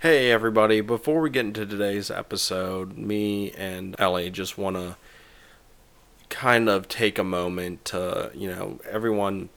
[0.00, 4.96] Hey everybody, before we get into today's episode, me and Ellie just want to
[6.30, 9.50] kind of take a moment to, you know, everyone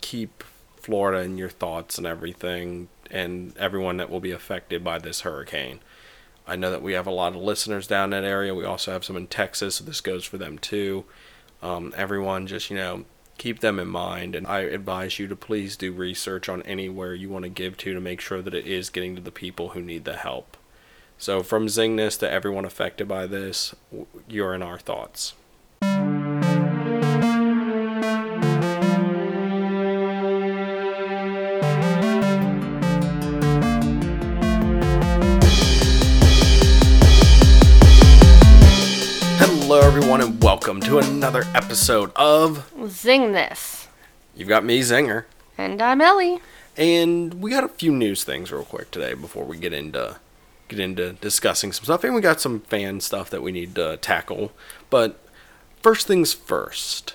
[0.00, 0.44] keep
[0.76, 5.80] Florida in your thoughts and everything, and everyone that will be affected by this hurricane.
[6.46, 8.54] I know that we have a lot of listeners down that area.
[8.54, 11.04] We also have some in Texas, so this goes for them too.
[11.62, 13.06] Um, everyone, just, you know,
[13.38, 17.28] keep them in mind and i advise you to please do research on anywhere you
[17.28, 19.80] want to give to to make sure that it is getting to the people who
[19.80, 20.56] need the help.
[21.16, 23.74] So from zingness to everyone affected by this
[24.28, 25.34] you're in our thoughts
[39.96, 43.86] everyone, and welcome to another episode of Zing this.
[44.34, 45.26] You've Got Me Zinger.
[45.56, 46.40] And I'm Ellie.
[46.76, 50.16] And we got a few news things real quick today before we get into
[50.66, 52.02] get into discussing some stuff.
[52.02, 54.50] And we got some fan stuff that we need to tackle.
[54.90, 55.20] But
[55.80, 57.14] first things first.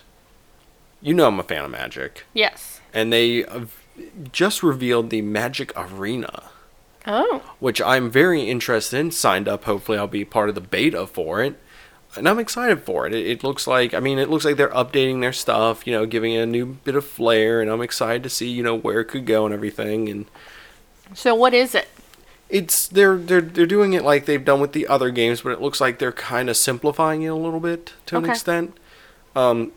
[1.02, 2.23] You know I'm a fan of Magic.
[2.33, 2.80] Yes.
[2.94, 3.44] And they
[4.31, 6.44] just revealed the Magic Arena,
[7.05, 7.41] Oh.
[7.59, 9.11] which I'm very interested in.
[9.11, 9.66] Signed up.
[9.66, 11.59] Hopefully I'll be part of the beta for it.
[12.17, 13.13] And I'm excited for it.
[13.13, 13.27] it.
[13.27, 16.33] It looks like, I mean, it looks like they're updating their stuff, you know, giving
[16.33, 17.61] it a new bit of flair.
[17.61, 20.09] And I'm excited to see, you know, where it could go and everything.
[20.09, 20.25] And
[21.13, 21.88] So what is it?
[22.49, 25.61] it's they're they're they're doing it like they've done with the other games, but it
[25.61, 28.31] looks like they're kind of simplifying it a little bit to an Okay.
[28.31, 28.75] extent.
[29.35, 29.71] Um,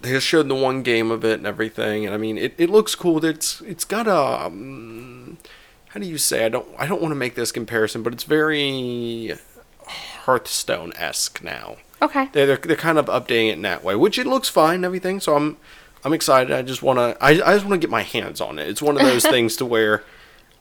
[0.00, 2.70] they just showed the one game of it and everything, and I mean, it, it
[2.70, 3.24] looks cool.
[3.24, 5.38] It's it's got a um,
[5.88, 6.44] how do you say?
[6.46, 9.34] I don't I don't want to make this comparison, but it's very
[9.88, 11.76] Hearthstone esque now.
[12.00, 12.28] Okay.
[12.32, 14.84] They're, they're they're kind of updating it in that way, which it looks fine and
[14.84, 15.20] everything.
[15.20, 15.56] So I'm
[16.04, 16.52] I'm excited.
[16.52, 18.68] I just want to I, I just want to get my hands on it.
[18.68, 20.04] It's one of those things to where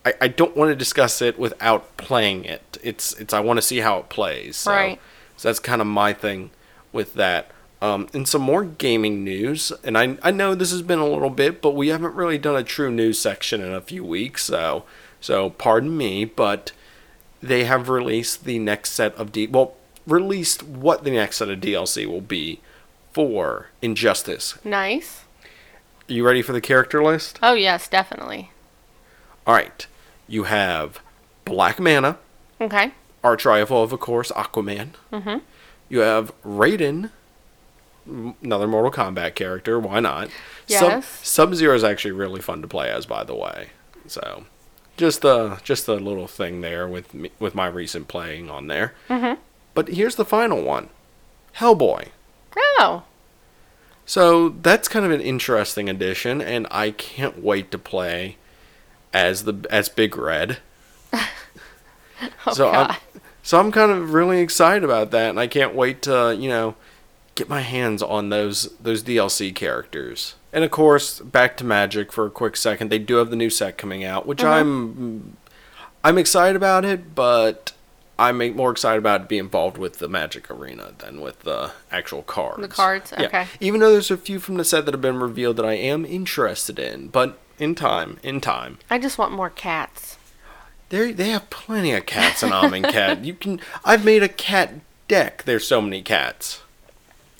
[0.05, 2.77] I, I don't want to discuss it without playing it.
[2.81, 4.57] It's it's I want to see how it plays.
[4.57, 4.99] So, Right.
[5.35, 6.49] So that's kind of my thing
[6.91, 7.51] with that.
[7.79, 11.29] Um, and some more gaming news, and I I know this has been a little
[11.29, 14.45] bit, but we haven't really done a true news section in a few weeks.
[14.45, 14.83] So
[15.21, 16.71] so pardon me, but
[17.41, 19.75] they have released the next set of D well
[20.05, 22.61] released what the next set of DLC will be
[23.11, 24.57] for Injustice.
[24.63, 25.23] Nice.
[26.07, 27.37] you ready for the character list?
[27.43, 28.51] Oh yes, definitely.
[29.45, 29.85] All right.
[30.27, 30.99] You have
[31.45, 32.17] Black Manta,
[32.61, 32.91] Okay.
[33.23, 34.89] Archrival of, of course, Aquaman.
[35.11, 35.41] Mhm.
[35.89, 37.11] You have Raiden,
[38.05, 39.79] another Mortal Kombat character.
[39.79, 40.29] Why not?
[40.67, 41.05] Yes.
[41.23, 43.69] Sub Zero is actually really fun to play as, by the way.
[44.07, 44.45] So,
[44.97, 48.93] just a just a little thing there with me, with my recent playing on there.
[49.09, 49.37] Mhm.
[49.73, 50.89] But here's the final one,
[51.57, 52.07] Hellboy.
[52.79, 53.03] Oh.
[54.05, 58.37] So that's kind of an interesting addition, and I can't wait to play
[59.13, 60.57] as the as Big Red.
[62.47, 62.91] Oh so God.
[62.91, 66.49] I'm so I'm kind of really excited about that, and I can't wait to you
[66.49, 66.75] know
[67.35, 70.33] get my hands on those those DLC characters.
[70.57, 72.89] And of course, back to Magic for a quick second.
[72.89, 74.47] They do have the new set coming out, which Mhm.
[74.47, 75.37] I'm
[76.03, 77.73] I'm excited about it, but
[78.17, 82.23] I'm more excited about it being involved with the Magic Arena than with the actual
[82.23, 82.59] cards.
[82.59, 83.25] The cards, Yeah.
[83.27, 83.47] okay.
[83.59, 86.05] Even though there's a few from the set that have been revealed that I am
[86.05, 88.79] interested in, but in time, in time.
[88.89, 90.17] I just want more cats.
[90.89, 93.23] They they have plenty of cats in Amonkhet.
[93.23, 94.73] You can I've made a cat
[95.07, 95.43] deck.
[95.43, 96.61] There's so many cats.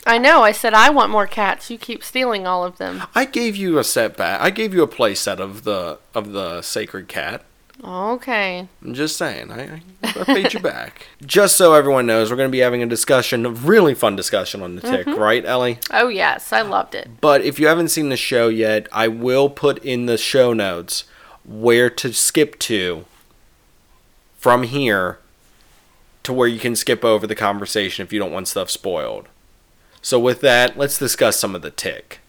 [0.08, 0.42] I know.
[0.42, 1.70] I said I want more cats.
[1.70, 3.04] You keep stealing all of them.
[3.14, 4.40] I gave you a set back.
[4.42, 7.44] I gave you a play set of the of the sacred cat.
[7.84, 8.68] Okay.
[8.82, 9.52] I'm just saying.
[9.52, 11.06] I, I, paid you back.
[11.26, 14.64] Just so everyone knows, we're going to be having a discussion, a really fun discussion
[14.64, 15.20] on the tick, mm-hmm.
[15.20, 15.78] right, Ellie?
[15.92, 17.08] Oh yes, I loved it.
[17.22, 21.04] But if you haven't seen the show yet, I will put in the show notes
[21.46, 23.06] where to skip to
[24.38, 25.20] from here
[26.24, 29.28] to where you can skip over the conversation if you don't want stuff spoiled.
[30.08, 32.20] So with that, let's discuss some of the tick.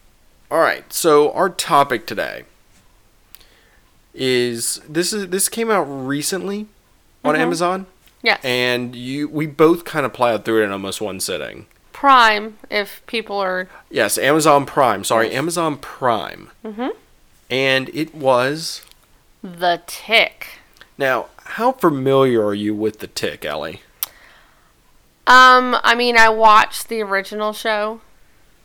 [0.51, 2.43] All right, so our topic today
[4.13, 6.67] is this is this came out recently
[7.23, 7.39] on Mhm.
[7.39, 7.85] Amazon
[8.21, 8.41] Yes.
[8.43, 11.67] and you we both kind of plowed through it in almost one sitting.
[11.93, 13.69] Prime, if people are.
[13.89, 15.05] Yes, Amazon Prime.
[15.05, 15.31] Sorry.
[15.31, 16.49] Amazon Prime.
[16.65, 16.91] Mhm.
[17.49, 18.81] And it was.
[19.41, 20.47] The Tick.
[20.97, 23.83] Now, how familiar are you with the Tick, Ellie?
[25.29, 28.01] Um, I mean, I watched the original show.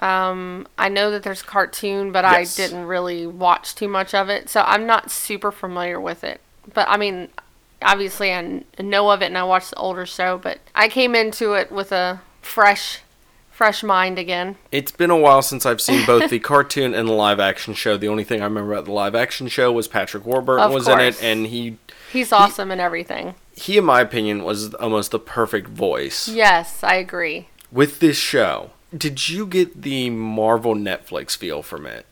[0.00, 2.58] Um, I know that there's a cartoon, but Yes.
[2.58, 6.40] I didn't really watch too much of it, so I'm not super familiar with it.
[6.72, 7.28] But I mean,
[7.82, 10.38] obviously, I know of it, and I watched the older show.
[10.38, 13.00] But I came into it with a fresh,
[13.50, 14.56] fresh mind again.
[14.72, 17.98] It's been a while since I've seen both the cartoon and the live action show.
[17.98, 20.88] The only thing I remember about the live action show was Patrick Warburton Of was
[20.88, 21.76] in it, and he,
[22.10, 23.34] He's awesome in everything.
[23.56, 26.28] He, in my opinion, was almost the perfect voice.
[26.28, 27.48] Yes, I agree.
[27.70, 32.06] With this show, did you get the Marvel Netflix feel from it?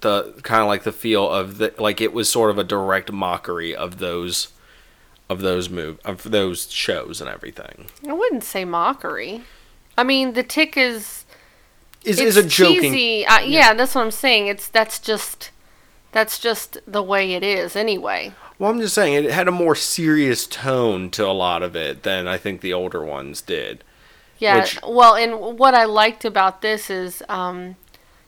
[0.00, 3.12] The kind of like the feel of the like it was sort of a direct
[3.12, 4.48] mockery of those
[5.28, 7.86] of those move of those shows and everything.
[8.08, 9.42] I wouldn't say mockery.
[9.98, 11.24] I mean, the tick is
[12.04, 13.26] Is is a joking cheesy.
[13.26, 14.46] Uh, yeah, that's what I'm saying.
[14.46, 15.50] It's that's just
[16.12, 18.32] that's just the way it is anyway.
[18.60, 22.02] Well, I'm just saying it had a more serious tone to a lot of it
[22.02, 23.82] than I think the older ones did.
[24.38, 24.60] Yeah.
[24.60, 27.76] Which- well, and what I liked about this is um,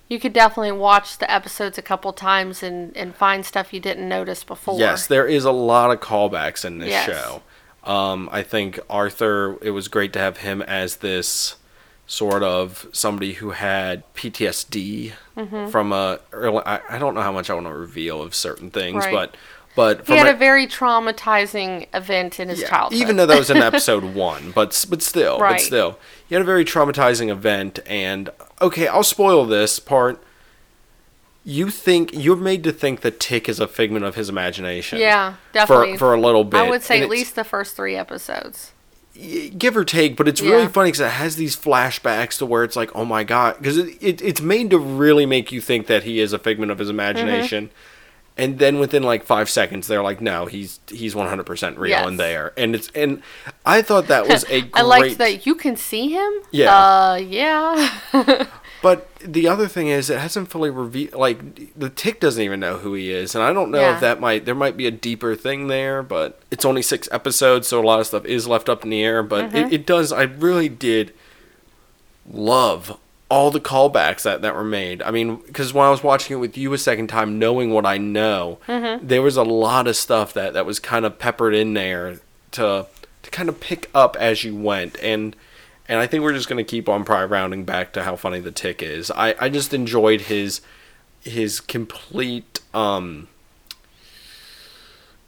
[0.09, 4.09] you could definitely watch the episodes a couple times and, and find stuff you didn't
[4.09, 4.79] notice before.
[4.81, 7.07] Yes, there is a lot of callbacks in this Yes.
[7.07, 7.43] show.
[7.85, 9.59] Um, I think Arthur.
[9.61, 11.57] It was great to have him as this
[12.07, 15.69] sort of somebody who had PTSD Mm-hmm.
[15.71, 16.21] from a.
[16.31, 19.13] Early, I, I don't know how much I want to reveal of certain things, Right.
[19.15, 19.37] but
[19.75, 22.99] but He had a- a very traumatizing event in his yeah, childhood.
[23.01, 25.53] even though that was in episode one, but but still, Right.
[25.53, 25.99] but still,
[26.29, 27.79] he had a very traumatizing event.
[27.87, 28.31] And
[28.61, 30.23] okay, I'll spoil this part.
[31.45, 35.01] You think you're made to think that Tick is a figment of his imagination.
[35.01, 35.97] yeah, for definitely.
[35.97, 36.59] for a little bit.
[36.61, 38.71] I would say And at least the first three episodes.
[39.59, 40.69] give or take, but it's really Yeah.
[40.69, 43.97] funny because it has these flashbacks to where it's like, oh my god, because it,
[44.01, 46.89] it it's made to really make you think that he is a figment of his
[46.89, 47.67] imagination.
[47.67, 47.77] Mm-hmm.
[48.39, 51.91] And then within like five seconds, they're like, "No, he's he's one hundred percent real
[51.91, 52.09] Yes.
[52.09, 53.23] in there." And it's and
[53.67, 54.71] I thought that was a great.
[54.75, 56.33] I liked that you can see him.
[56.51, 56.75] Yeah.
[56.75, 57.91] Uh, yeah.
[58.83, 61.15] But the other thing is, it hasn't fully revealed.
[61.15, 63.95] Like the tick doesn't even know who he is, and I don't know Yeah.
[63.95, 66.03] if that might there might be a deeper thing there.
[66.03, 69.05] But it's only six episodes, so a lot of stuff is left up in the
[69.05, 69.23] air.
[69.23, 69.57] But Mm-hmm.
[69.57, 70.11] it, it does.
[70.11, 71.13] I really did
[72.29, 72.99] love
[73.33, 75.01] all the callbacks that that were made.
[75.03, 77.87] I mean, because when I was watching it with you a second time, knowing what
[77.87, 79.07] I know, Mm-hmm.
[79.07, 82.19] there was a lot of stuff that that was kind of peppered in there
[82.53, 82.87] to
[83.23, 85.35] to kind of pick up as you went and.
[85.89, 88.53] And I think we're just gonna keep on probably rounding back to how funny the
[88.53, 89.11] tick is.
[89.11, 90.61] I, I just enjoyed his
[91.21, 93.29] his complete um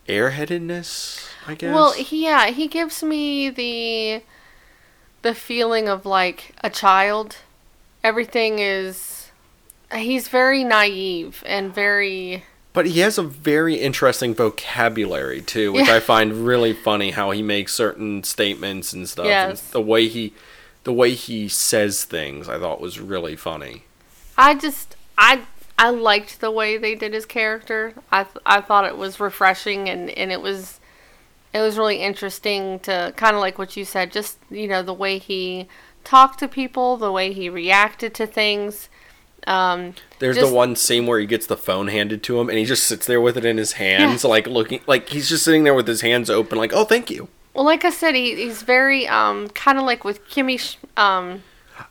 [0.09, 1.75] airheadedness, I guess.
[1.75, 4.23] Well, yeah, he gives me the
[5.23, 7.39] the feeling of like a child.
[8.05, 9.31] Everything is
[9.93, 15.95] he's very naive and very but he has a very interesting vocabulary too, which Yeah.
[15.97, 19.25] I find really funny how he makes certain statements and stuff.
[19.27, 19.71] and Yes.
[19.71, 20.33] the way he
[20.85, 23.85] the way he says things I thought was really funny.
[24.37, 25.43] I just I
[25.79, 27.95] I liked the way they did his character.
[28.13, 30.79] I th- I thought it was refreshing and and it was
[31.55, 34.93] it was really interesting to kind of like what you said, just you know the
[34.93, 35.69] way he
[36.05, 38.89] talked to people, the way he reacted to things.
[39.47, 42.57] Um, There's Just- the one scene where he gets the phone handed to him and
[42.59, 45.65] he just sits there with it in his hands, like looking like he's just sitting
[45.65, 47.29] there with his hands open, like, oh thank you.
[47.53, 50.59] well, like I said, he, he's very um kind of like with Kimmy.
[50.59, 51.43] Sh- Um,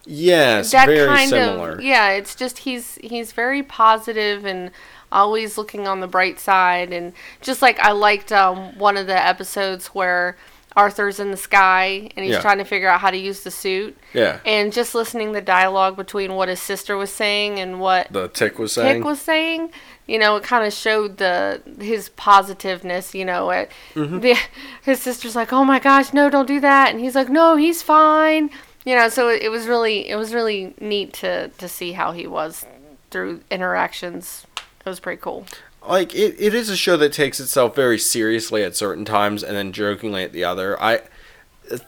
[0.06, 1.72] Yes, that very kind similar.
[1.74, 2.10] of yeah.
[2.12, 4.72] It's just he's he's very positive and
[5.12, 9.16] always looking on the bright side, and just like I liked um one of the
[9.28, 10.38] episodes where
[10.76, 12.42] Arthur's in the sky and he's Yeah.
[12.42, 13.96] trying to figure out how to use the suit.
[14.14, 14.40] Yeah.
[14.46, 18.58] And just listening the dialogue between what his sister was saying and what The tick
[18.60, 18.98] was saying.
[18.98, 19.72] Pick was saying,
[20.08, 23.14] you know, it kind of showed the his positiveness.
[23.14, 24.20] You know, it, Mm-hmm.
[24.20, 24.36] the
[24.84, 27.82] his sister's like, "Oh my gosh, no, don't do that," and he's like, "No, he's
[27.84, 28.50] fine."
[28.86, 32.12] You know, so it, it was really it was really neat to to see how
[32.12, 32.66] he was
[33.12, 34.46] through interactions.
[34.86, 35.46] It was pretty cool.
[35.88, 39.56] Like it, it is a show that takes itself very seriously at certain times and
[39.56, 40.82] then jokingly at the other.
[40.82, 41.02] I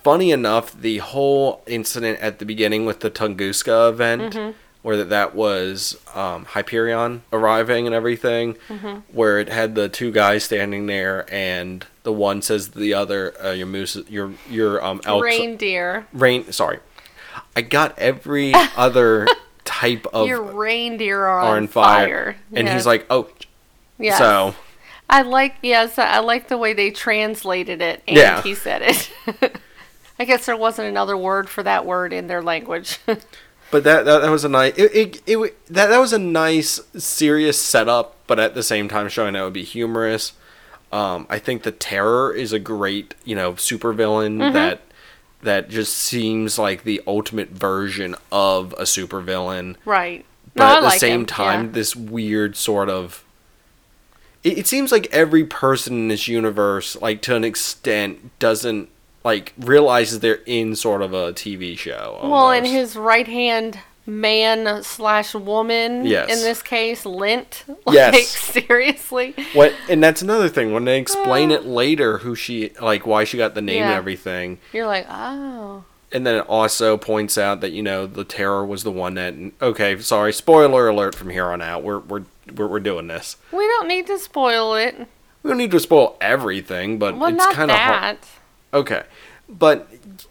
[0.04, 4.52] funny enough, the whole incident at the beginning with the Tunguska event, Mm-hmm.
[4.82, 9.00] where that, that was um, Hyperion arriving and everything, Mm-hmm.
[9.16, 13.34] where it had the two guys standing there and the one says to the other,
[13.44, 16.80] uh, "Your moose, your your um elk, Reindeer, rain." Sorry,
[17.56, 19.28] I got every other
[19.66, 22.74] type of your reindeer are, on on fire, fire, and Yes.
[22.75, 23.28] he's like, "Oh."
[24.00, 24.18] Yes.
[24.18, 24.56] So
[25.10, 28.42] I like yes, I like the way they translated it and Yeah.
[28.42, 29.10] he said it.
[30.20, 33.00] I guess there wasn't another word for that word in their language.
[33.72, 36.80] But that, that that was a nice it, it, it that that was a nice
[36.96, 40.34] serious setup, but at the same time showing that it would be humorous.
[40.92, 44.54] Um, I think the terror is a great you know supervillain Mm-hmm.
[44.54, 44.82] that
[45.42, 50.24] that just seems like the ultimate version of a supervillain, right.
[50.54, 51.72] but No, I at the like same him, time yeah.
[51.72, 53.25] this weird sort of.
[54.46, 58.88] It, it seems like every person in this universe, like to an extent, doesn't
[59.25, 62.20] like realizes they're in sort of a TV show.
[62.24, 62.72] Well, and almost.
[62.72, 66.30] his right hand man slash woman Yes.
[66.30, 67.66] in this case, Lint.
[67.92, 68.28] Yes.
[68.28, 69.34] Seriously.
[69.54, 71.56] what and that's another thing when they explain uh.
[71.56, 74.60] it later who she like why she got the name and everything.
[74.74, 75.86] You're like, oh.
[76.12, 79.34] And then it also points out that you know the terror was the one that
[79.62, 82.24] okay sorry spoiler alert from here on out we're we're
[82.56, 83.38] we're, we're doing this.
[83.52, 84.96] We don't need to spoil it.
[85.44, 88.18] We don't need to spoil everything, but Well, it's kind of hard.
[88.74, 89.04] Okay.
[89.48, 89.88] But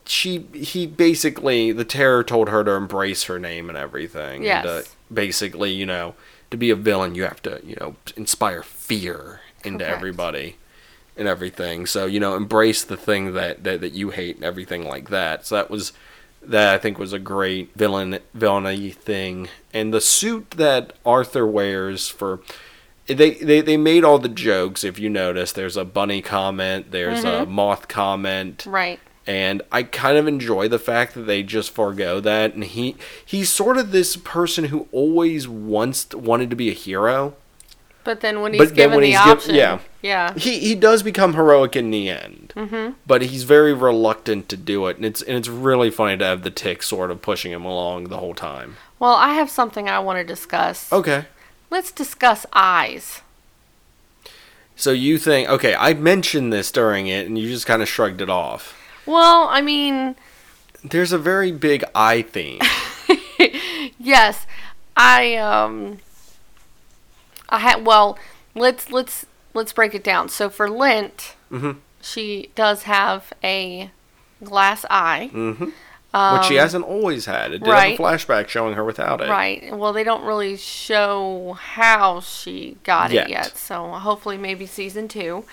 [0.07, 4.43] she he basically the terror told her to embrace her name and everything.
[4.43, 4.65] Yes.
[4.65, 6.15] And, uh, basically, you know,
[6.51, 9.97] to be a villain you have to, you know, inspire fear into Correct.
[9.97, 10.57] everybody
[11.17, 11.87] and everything.
[11.87, 15.47] So, you know, embrace the thing that, that, that you hate and everything like that.
[15.47, 15.93] So that was
[16.51, 19.49] that I think was a great villain villainy thing.
[19.73, 22.41] And the suit that Arthur wears for
[23.07, 25.53] they, they they made all the jokes if you notice.
[25.53, 27.53] There's a bunny comment there's a mm-hmm.
[27.53, 28.65] moth comment.
[28.67, 29.01] Right.
[29.27, 32.55] and I kind of enjoy the fact that they just forego that.
[32.55, 37.35] And he he's sort of this person who always wants wanted to be a hero
[38.05, 39.79] But then when he's But given when the he's giv- option, yeah.
[40.03, 42.93] yeah, he he does become heroic in the end mm-hmm.
[43.07, 46.43] but he's very reluctant to do it and it's and it's really funny to have
[46.43, 49.99] the tick sort of pushing him along the whole time Well, I have something I
[50.01, 50.93] want to discuss.
[50.93, 51.25] okay
[51.71, 53.23] Let's discuss eyes.
[54.77, 58.21] so you think okay I mentioned this during it and you just kind of shrugged
[58.21, 60.15] it off Well, I mean,
[60.85, 62.61] there's a very big eye theme
[63.99, 64.47] yes,
[64.97, 65.99] I um,
[67.55, 68.19] I had well,
[68.55, 70.29] let's let's let's break it down.
[70.29, 71.77] So for Lint, Mhm.
[72.03, 73.91] she does have a
[74.43, 75.29] glass eye.
[75.33, 75.65] hmm
[76.35, 77.51] which she hasn't always had.
[77.53, 77.91] It did Um, right.
[77.91, 79.29] have a flashback showing her without it.
[79.29, 79.77] Right.
[79.77, 83.25] Well, they don't really show how she got Yet.
[83.27, 83.59] it yet.
[83.59, 85.45] So hopefully, maybe season two.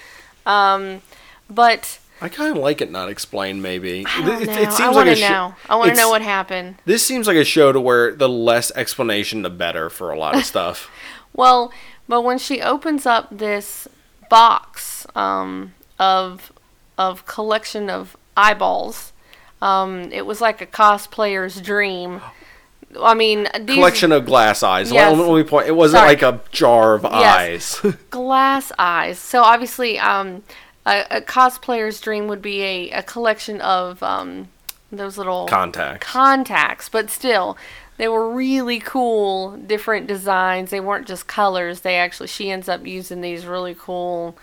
[0.46, 1.02] Um,
[1.50, 3.64] but I kind of like it not explained.
[3.64, 4.54] Maybe I don't It- know.
[4.54, 5.56] it, seems I like a know.
[5.68, 6.76] I want to know what happened.
[6.86, 10.36] This seems like a show to where the less explanation, the better for a lot
[10.36, 10.92] of stuff.
[11.34, 11.72] Well,
[12.08, 13.88] but when she opens up this
[14.30, 16.52] box um, of
[16.98, 19.14] of collection of eyeballs,
[19.62, 22.22] um, it was like a cosplayer's dream.
[23.00, 24.92] I mean, these Collection of glass eyes.
[24.92, 25.18] Yes.
[25.18, 25.68] Let, me point.
[25.68, 26.10] It wasn't Sorry.
[26.10, 27.80] like a jar of eyes.
[28.10, 29.18] glass eyes.
[29.18, 30.44] So obviously, um,
[30.86, 34.50] a, a cosplayer's dream would be a, a collection of um,
[34.92, 36.06] those little Contacts.
[36.06, 37.58] contacts, but still,
[38.02, 40.72] they were really cool, different designs.
[40.72, 41.82] They weren't just colors.
[41.82, 44.36] They actually, she ends up using these really cool.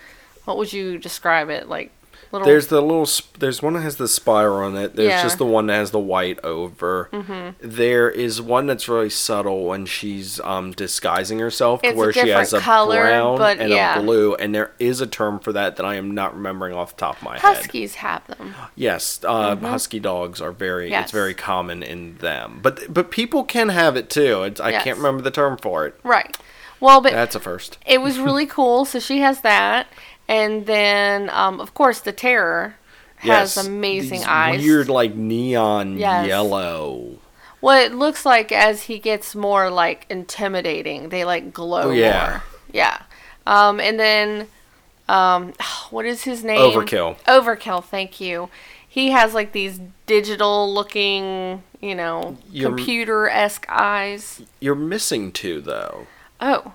[0.45, 1.91] What would you describe it like?
[2.31, 2.45] Little.
[2.47, 3.05] There's the little.
[3.09, 4.95] Sp- there's one that has the spire on it.
[4.95, 5.23] There's Yeah.
[5.23, 7.09] just the one that has the white over.
[7.11, 7.49] Mm-hmm.
[7.67, 12.13] There is one that's really subtle when she's um, disguising herself, to It's a where
[12.13, 13.97] she has a color, brown but and yeah.
[13.99, 16.95] a blue, and there is a term for that that I am not remembering off
[16.95, 17.41] the top of my head.
[17.41, 18.53] Huskies have them.
[18.75, 20.89] Yes, uh, husky dogs are very.
[20.91, 21.05] Yes.
[21.05, 24.43] It's very common in them, but but people can have it too.
[24.43, 24.83] It's, I Yes.
[24.83, 25.99] can't remember the term for it.
[26.03, 26.37] Right.
[26.79, 27.77] Well, but That's a first.
[27.85, 28.85] it was really cool.
[28.85, 29.87] So she has that,
[30.29, 32.75] and then um, of course the terror
[33.17, 34.61] has Yes, amazing these eyes.
[34.63, 36.25] Weird, like neon Yes.
[36.27, 37.17] yellow.
[37.59, 42.29] Well, it looks like as he gets more like intimidating, they like glow Oh, yeah.
[42.29, 42.43] more.
[42.71, 43.01] Yeah.
[43.45, 44.47] Um, and then,
[45.09, 45.51] um,
[45.89, 46.59] what is his name?
[46.59, 47.17] Overkill.
[47.25, 47.83] Overkill.
[47.83, 48.49] Thank you.
[48.87, 54.41] He has like these digital looking, you know, computer esque eyes.
[54.61, 56.07] You're missing two though.
[56.39, 56.73] Oh,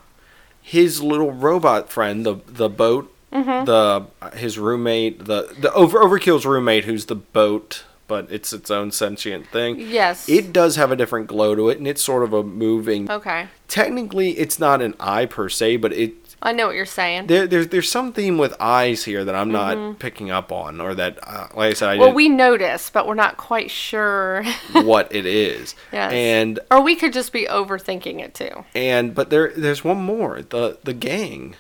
[0.61, 3.64] His little robot friend, the the boat, Mm-hmm.
[3.64, 8.91] the his roommate, the the over Overkill's roommate, who's the boat, but it's its own
[8.93, 9.81] sentient thing.
[9.81, 10.29] yes.
[10.29, 13.11] It does have a different glow to it, and it's sort of a moving.
[13.11, 13.49] okay.
[13.67, 16.12] Technically, it's not an eye per se, but it
[16.43, 17.26] I know what you're saying.
[17.26, 20.95] there, there's there's some theme with eyes here that I'm not picking up on, or
[20.95, 22.00] that, uh, like I said, I Mm-hmm.
[22.03, 24.45] well, we notice, but we're not quite sure.
[24.73, 25.75] what it is.
[25.91, 26.12] Yes.
[26.12, 28.64] And or we could just be overthinking it too.
[28.75, 30.43] and but there there's one more.
[30.43, 31.57] The the gang,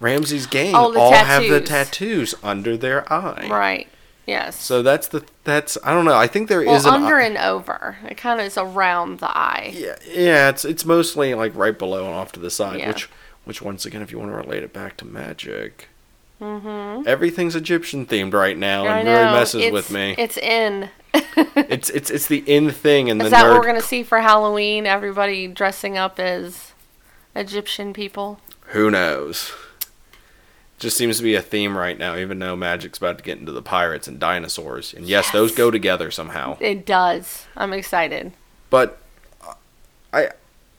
[0.00, 2.34] Ramses' gang, the all have the tattoos.
[2.42, 3.46] under their eye.
[3.50, 3.88] Right.
[4.26, 4.62] Yes.
[4.62, 6.16] So that's the that's I don't know.
[6.16, 7.98] I think there is well, an under and over.
[8.08, 9.72] It kind of is around the eye.
[9.74, 12.88] yeah yeah it's it's mostly like right below and off to the side, Yeah.
[12.88, 13.08] which
[13.44, 15.88] which once again, if you want to relate it back to magic.
[16.40, 17.06] Mm-hmm.
[17.06, 20.14] Everything's Egyptian themed right now, and really messes it's, with me.
[20.16, 20.88] It's in.
[21.56, 23.50] It's it's it's the in thing, and the Is that nerd.
[23.52, 24.86] what we're gonna see for Halloween?
[24.86, 26.72] Everybody dressing up as
[27.34, 28.40] Egyptian people.
[28.68, 29.52] Who knows?
[30.80, 33.52] Just seems to be a theme right now, even though Magic's about to get into
[33.52, 34.92] the pirates and dinosaurs.
[34.94, 36.56] And yes, those go together somehow.
[36.58, 37.46] It does.
[37.56, 38.32] I'm excited.
[38.70, 38.98] But
[39.46, 39.54] uh,
[40.12, 40.30] I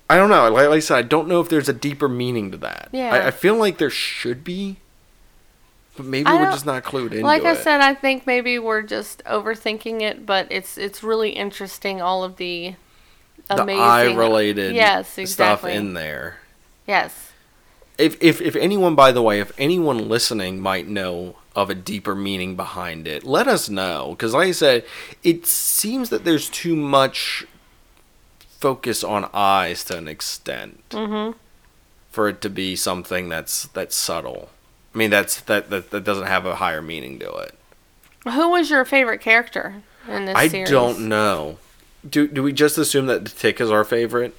[0.10, 0.50] I don't know.
[0.50, 2.90] Like, I said, I don't know if there's a deeper meaning to that.
[2.92, 3.14] Yeah.
[3.14, 4.78] I, I feel like there should be.
[5.96, 7.58] but maybe I we're just not clued into like I it.
[7.60, 12.38] said, I think maybe we're just overthinking it, but it's it's really interesting all of
[12.38, 12.76] the
[13.50, 16.40] the amazing eye related yes stuff in there.
[16.88, 17.31] yes
[18.02, 22.16] If, if if anyone, by the way, if anyone listening might know of a deeper
[22.16, 24.10] meaning behind it, let us know.
[24.12, 24.86] Because, like I said,
[25.24, 27.46] it seems that there's too much
[28.40, 31.38] focus on eyes to an extent mm-hmm.
[32.10, 34.50] for it to be something that's that's subtle.
[34.94, 37.56] I mean, that's that that, that doesn't have a higher meaning to it.
[38.24, 40.70] Who was your favorite character in this I series?
[40.70, 41.58] don't know.
[42.08, 44.36] Do do we just assume that the tick is our favorite?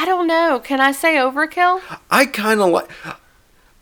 [0.00, 0.60] I don't know.
[0.62, 1.82] Can I say Overkill?
[2.08, 2.88] I kind of like.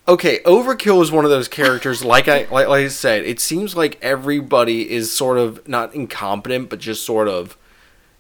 [0.09, 2.03] Okay, Overkill is one of those characters.
[2.07, 6.71] Like I like, like I said, it seems like everybody is sort of not incompetent,
[6.71, 7.59] but just sort of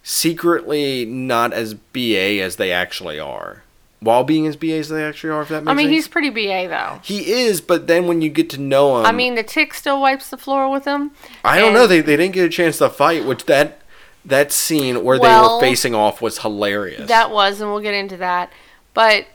[0.02, 3.62] secretly not as BA as they actually are,
[4.00, 5.40] while being as BA as they actually are.
[5.40, 5.70] If that makes sense.
[5.70, 5.94] I mean, sense.
[5.94, 7.00] he's pretty BA though.
[7.02, 10.02] he is, but then when you get to know him, I mean, the tick still
[10.02, 11.12] wipes the floor with him.
[11.42, 11.86] I don't know.
[11.86, 13.80] They they didn't get a chance to fight, which that
[14.26, 17.08] that scene where they were facing off was hilarious.
[17.08, 18.50] That was, and we'll get into that.
[18.92, 19.26] But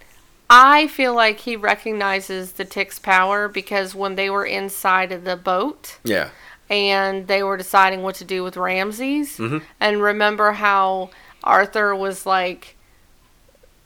[0.49, 5.37] I feel like he recognizes the tick's power because when they were inside of the
[5.37, 6.29] boat yeah.
[6.69, 9.61] and they were deciding what to do with Ramses, Mhm.
[9.79, 11.09] and remember how
[11.43, 12.75] Arthur was like,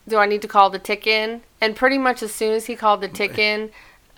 [0.08, 2.76] "Do I need to call the tick in?" And pretty much as soon as he
[2.76, 3.70] called the tick in,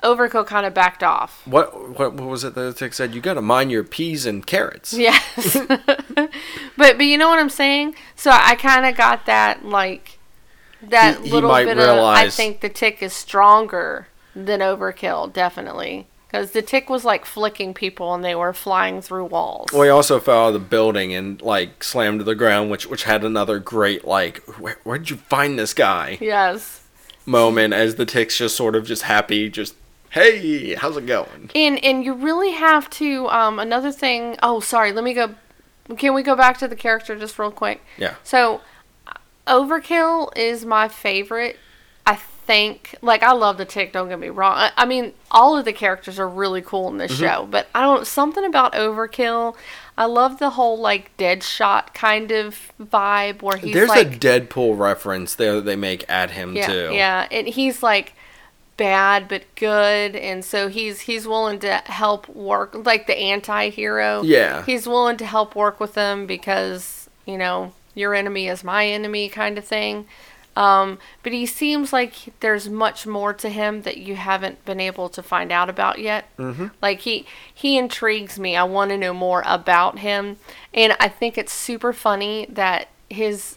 [0.04, 1.42] Overkill kind of backed off.
[1.46, 3.16] What, what what was it that the tick said?
[3.16, 4.94] You got to mind your peas and carrots.
[4.94, 5.58] Yes.
[5.68, 6.30] but
[6.78, 7.96] but you know what I'm saying?
[8.16, 10.20] So I kind of got that like
[10.84, 15.34] that He- he little might bit of I think the tick is stronger than overkill
[15.34, 19.70] definitely cuz the tick was like flicking people and they were flying through walls.
[19.74, 22.86] Well, he also fell out of the building and like slammed to the ground, which
[22.86, 26.84] which had another great like where where did you find this guy yes.
[27.26, 29.74] moment as the tick's just sort of just happy, just
[30.12, 31.50] hey, how's it going?
[31.56, 34.38] And and you really have to um another thing.
[34.42, 34.92] Oh, sorry.
[34.92, 35.36] Let me go
[35.98, 37.84] Can we go back to the character just real quick?
[37.98, 38.16] Yeah.
[38.24, 38.62] So,
[39.46, 41.58] Overkill is my favorite.
[42.06, 43.92] I think, like, I love the tick.
[43.94, 44.54] Don't get me wrong.
[44.56, 47.24] I, I mean, all of the characters are really cool in this Mm-hmm.
[47.24, 49.56] show, but I don't something about Overkill.
[49.98, 54.10] I love the whole like dead shot kind of vibe where he's There's like, a
[54.18, 56.90] Deadpool reference there that they make at him yeah, too.
[56.94, 58.14] yeah, and he's like
[58.78, 64.22] bad but good, and so he's he's willing to help work like the anti-hero.
[64.24, 64.64] Yeah.
[64.66, 69.28] he's willing to help work with them because you know your enemy is my enemy
[69.28, 70.06] kind of thing.
[70.56, 75.08] Um, but he seems like there's much more to him that you haven't been able
[75.10, 76.36] to find out about yet.
[76.38, 76.68] Mm-hmm.
[76.82, 78.56] Like he he intrigues me.
[78.56, 80.38] I want to know more about him,
[80.74, 83.56] and I think it's super funny that his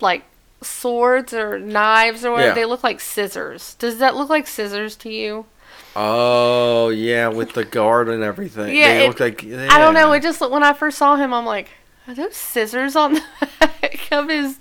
[0.00, 0.22] like
[0.62, 2.54] swords or knives or whatever Yeah.
[2.54, 3.74] they look like scissors.
[3.74, 5.46] Does that look like scissors to you?
[5.94, 8.74] Oh yeah, with the guard and everything.
[8.76, 9.44] Yeah, they it- look like.
[9.44, 10.12] I don't know.
[10.12, 11.68] It just when I first saw him, I'm like,
[12.06, 13.22] are those scissors on the
[13.60, 14.58] back of his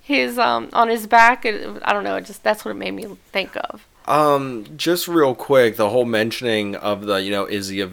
[0.00, 1.44] his um on his back?
[1.44, 2.16] It, I don't know.
[2.16, 3.86] It just that's what it made me think of.
[4.06, 7.90] Um, just real quick, the whole mentioning of the, you know, is he a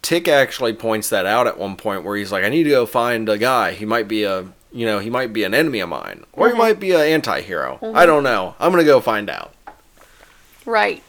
[0.00, 2.84] Tick actually points that out at one point where he's like, I need to go
[2.86, 3.70] find a guy.
[3.72, 6.54] He might be a, you know, he might be an enemy of mine, or he
[6.56, 7.78] might be an anti-hero.
[7.94, 8.54] I don't know.
[8.58, 9.52] I'm gonna go find out.
[10.64, 11.02] Right.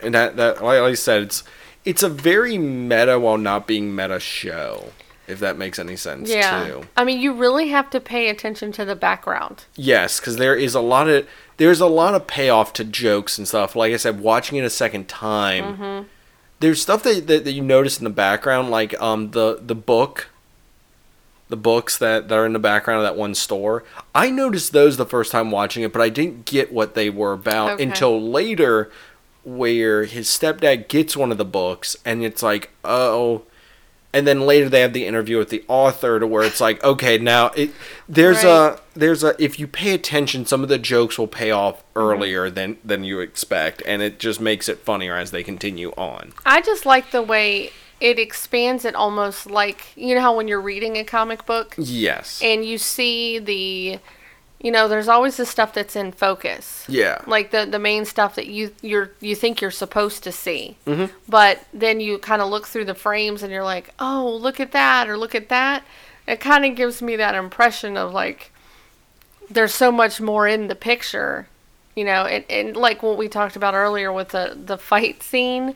[0.00, 1.44] And that, that, like I said, it's,
[1.84, 4.92] it's a very meta while not being meta show.
[5.28, 6.66] If that makes any sense, Yeah.
[6.66, 6.82] too.
[6.96, 9.64] I mean, you really have to pay attention to the background.
[9.76, 11.26] Yes, because there is a lot of
[11.58, 13.76] there's a lot of payoff to jokes and stuff.
[13.76, 16.06] Like I said, watching it a second time, Mm-hmm.
[16.58, 20.28] there's stuff that, that that you notice in the background, like um the the book,
[21.52, 23.84] the books that that are in the background of that one store.
[24.14, 27.34] I noticed those the first time watching it, but I didn't get what they were
[27.34, 27.84] about Okay.
[27.84, 28.90] until later,
[29.44, 33.42] where his stepdad gets one of the books, and it's like, oh.
[34.14, 37.16] And then later they have the interview with the author to where it's like, okay,
[37.18, 37.70] now it
[38.08, 38.76] there's Right.
[38.78, 42.00] a there's a if you pay attention, some of the jokes will pay off Mm-hmm.
[42.00, 46.32] earlier than than you expect, and it just makes it funnier as they continue on.
[46.46, 47.70] I just like the way
[48.02, 52.40] it expands it almost like you know how when you're reading a comic book Yes.
[52.42, 53.98] and you see the
[54.60, 57.18] you know there's always the stuff that's in focus yeah.
[57.26, 61.10] like the the main stuff that you you're you think you're supposed to see Mhm.
[61.28, 64.72] but then you kind of look through the frames and you're like oh look at
[64.72, 65.82] that or look at that
[66.26, 68.50] it kind of gives me that impression of like
[69.50, 71.46] there's so much more in the picture
[71.94, 75.74] you know and, and like what we talked about earlier with the the fight scene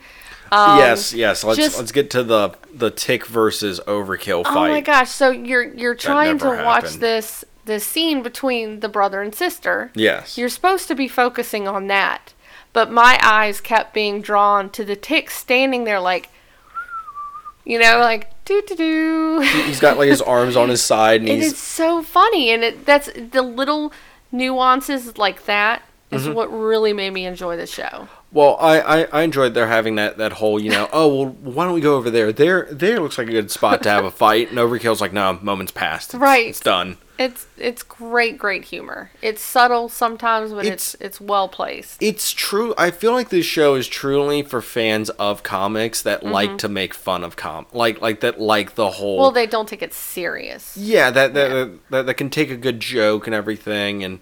[0.53, 1.45] um, yes, yes.
[1.45, 4.69] Let's just- let's get to the the tick versus overkill fight.
[4.71, 5.11] Oh my gosh!
[5.11, 9.91] So you're you're trying to never watch this this scene between the brother and sister.
[9.95, 10.39] Yes.
[10.39, 12.33] You're supposed to be focusing on that,
[12.73, 16.29] but my eyes kept being drawn to the tick standing there like
[17.65, 19.41] you know, like doo doo doo.
[19.41, 22.63] He's got like his arms on his side, and It he's is so funny, and
[22.63, 23.93] it that's the little
[24.31, 26.35] nuances like that is Mm-hmm.
[26.35, 28.09] what really made me enjoy the show.
[28.33, 28.57] well.
[28.61, 31.75] I, I I enjoyed their having that that whole you know oh well why don't
[31.75, 34.51] we go over there there there looks like a good spot to have a fight
[34.51, 36.47] and Overkill's like no moments passed It's- Right.
[36.49, 39.11] it's done It's it's great, great humor.
[39.23, 42.03] It's subtle sometimes, but It's- it's it's, well placed.
[42.03, 46.59] it's true I feel like this show is truly for fans of comics that like
[46.59, 49.21] to make fun of com like like that like the whole Mm-hmm.
[49.23, 50.77] Well, they don't take it serious.
[50.77, 51.55] Yeah, that that, Yeah.
[51.65, 54.21] that that that can take a good joke and everything, and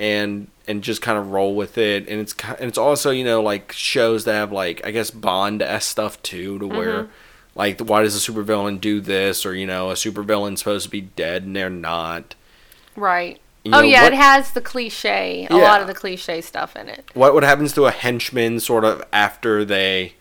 [0.00, 2.08] and and just kind of roll with it.
[2.08, 5.62] And it's and it's also you know like shows that have like I guess Bond
[5.62, 7.10] s stuff too, to where Mm-hmm.
[7.54, 11.02] like why does a supervillain do this, or you know a supervillain's supposed to be
[11.02, 12.34] dead and they're not.
[12.96, 13.40] Right.
[13.64, 15.62] You oh know, yeah, what- it has the cliche, a Yeah.
[15.62, 17.04] lot of the cliche stuff in it.
[17.14, 20.14] What what happens to a henchman sort of after they,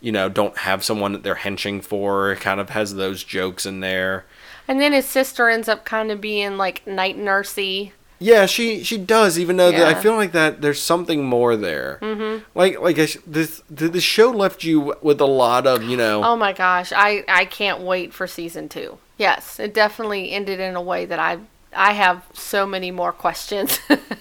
[0.00, 2.32] you know, don't have someone that they're henching for?
[2.32, 4.24] It kind of has those jokes in there.
[4.66, 7.92] And then his sister ends up kind of being like night nursey.
[8.18, 9.38] Yeah, she she does.
[9.38, 11.98] Even though that I feel like that there's something more there.
[12.02, 12.44] Mm-hmm.
[12.54, 16.24] Like like I this the, the show left you with a lot of you know.
[16.24, 18.98] Oh my gosh, I I can't wait for season two.
[19.16, 21.38] Yes, it definitely ended in a way that I
[21.72, 23.80] I have so many more questions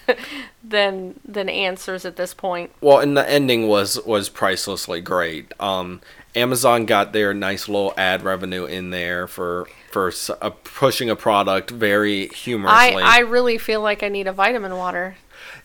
[0.63, 2.71] than than answers at this point.
[2.81, 5.51] Well, and the ending was was pricelessly great.
[5.59, 6.01] Um,
[6.37, 11.71] Amazon got their nice little ad revenue in there for for uh, pushing a product
[11.71, 13.01] very humorously.
[13.03, 15.17] I I really feel like I need a vitamin water.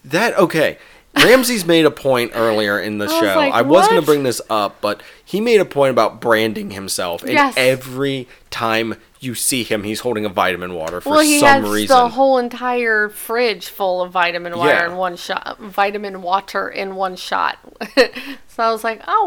[0.04, 0.78] That okay.
[1.14, 3.36] Ramses made a point earlier in the I was show.
[3.36, 6.70] like, I was going to bring this up, but he made a point about branding
[6.70, 7.52] himself, and Yes.
[7.54, 11.70] every time you see him, he's holding a vitamin water for well, he some has
[11.70, 11.96] reason.
[11.96, 14.86] the whole entire fridge full of vitamin water Yeah.
[14.90, 15.58] in one shot.
[15.60, 17.58] Vitamin water in one shot.
[17.96, 19.26] so I was like, oh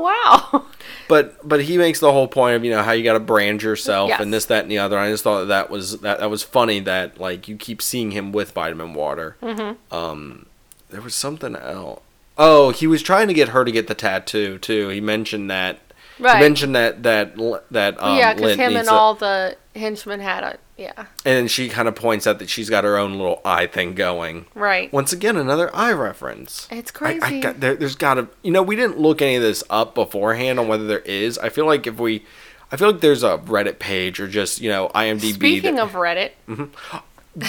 [0.51, 0.65] wow.
[1.08, 3.63] but but he makes the whole point of you know how you got to brand
[3.63, 4.19] yourself Yes.
[4.21, 4.97] and this that and the other.
[4.99, 8.12] I just thought that, that was that that was funny that like you keep seeing
[8.12, 9.38] him with vitamin water.
[9.41, 9.95] Mm-hmm.
[9.95, 10.45] Um,
[10.89, 12.01] there was something else.
[12.38, 14.89] Oh, he was trying to get her to get the tattoo too.
[14.89, 15.79] He mentioned that.
[16.19, 16.38] Right.
[16.38, 17.36] He mentioned that that
[17.71, 21.06] that um, yeah, because him and a- all the henchmen had a yeah.
[21.23, 24.45] and she kind of points out that she's got her own little eye thing going.
[24.54, 24.91] Right.
[24.91, 26.67] Once again, another eye reference.
[26.69, 27.21] It's I, crazy.
[27.21, 29.95] I got, there, there's got to, you know, we didn't look any of this up
[29.95, 31.38] beforehand on whether there is.
[31.38, 32.25] I feel like if we,
[32.71, 35.34] I feel like there's a Reddit page or just, you know, IMDb.
[35.34, 36.32] Speaking that, of Reddit,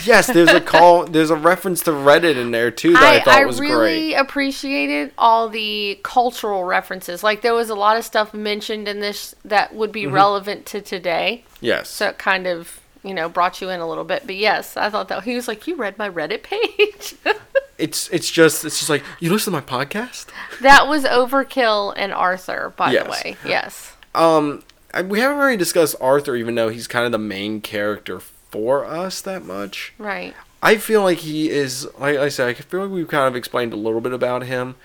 [0.04, 3.20] yes, there's a call, there's a reference to Reddit in there too that I, I,
[3.22, 3.86] thought I was really great.
[3.86, 7.22] I really appreciated all the cultural references.
[7.22, 9.92] Like there was a lot of stuff mentioned in this that would Mm-hmm.
[9.92, 11.44] be relevant to today.
[11.60, 11.88] Yes.
[11.88, 14.26] So it kind of, you know, brought you in a little bit.
[14.26, 17.14] But yes, I thought that he was like, "You read my Reddit page."
[17.78, 20.26] it's it's just it's just like you listen to my podcast.
[20.60, 23.04] that was Overkill and Arthur, by Yes.
[23.04, 23.36] the way.
[23.46, 23.92] Yes.
[24.14, 28.20] Um, I, we haven't really discussed Arthur, even though he's kind of the main character
[28.56, 29.92] for us that much.
[29.98, 30.34] Right.
[30.62, 33.74] I feel like he is, like I said, I feel like we've kind of explained
[33.74, 34.76] a little bit about him.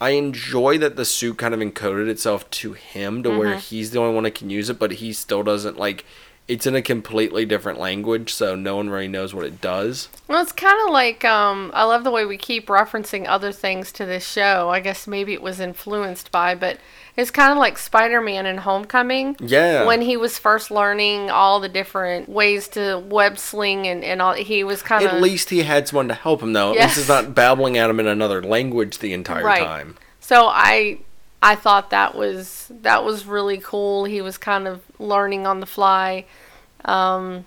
[0.00, 3.58] I enjoy that the suit kind of encoded itself to him to where mm-hmm.
[3.58, 6.04] he's the only one that can use it, but he still doesn't, like,
[6.48, 10.08] it's in a completely different language, so no one really knows what it does.
[10.28, 13.90] Well, it's kind of like um, I love the way we keep referencing other things
[13.92, 14.68] to this show.
[14.70, 16.78] I guess maybe it was influenced by, but
[17.16, 19.36] it's kind of like Spider-Man in Homecoming.
[19.40, 19.86] Yeah.
[19.86, 24.34] When he was first learning all the different ways to web sling and, and all,
[24.34, 26.70] he was kind of At least he had someone to help him, though.
[26.70, 26.84] At Yes.
[26.84, 29.62] least he's not babbling at him in another language the entire Right.
[29.64, 29.96] time.
[30.20, 30.98] So I
[31.46, 34.04] I thought that was that was really cool.
[34.04, 36.24] He was kind of learning on the fly.
[36.84, 37.44] Um,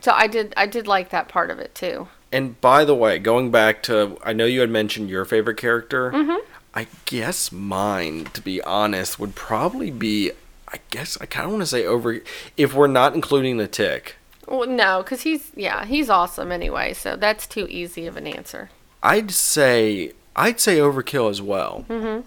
[0.00, 2.06] so I did I did like that part of it too.
[2.30, 6.10] And by the way, going back to, I know you had mentioned your favorite character.
[6.12, 6.40] Mm-hmm.
[6.74, 10.30] I guess mine, to be honest, would probably be.
[10.68, 12.20] I guess I kind of want to say over.
[12.56, 16.92] If we're not including the tick, Well, no, because he's yeah he's awesome anyway.
[16.94, 18.70] So that's too easy of an answer.
[19.02, 21.84] I'd say I'd say Overkill as well.
[21.88, 22.22] Mhm.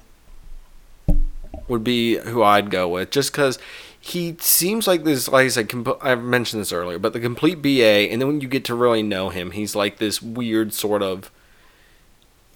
[1.67, 3.57] Would be who I'd go with, just because
[3.99, 5.27] he seems like this.
[5.27, 8.41] Like I said, comp- I've mentioned this earlier, but the complete BA, and then when
[8.41, 11.31] you get to really know him, he's like this weird sort of.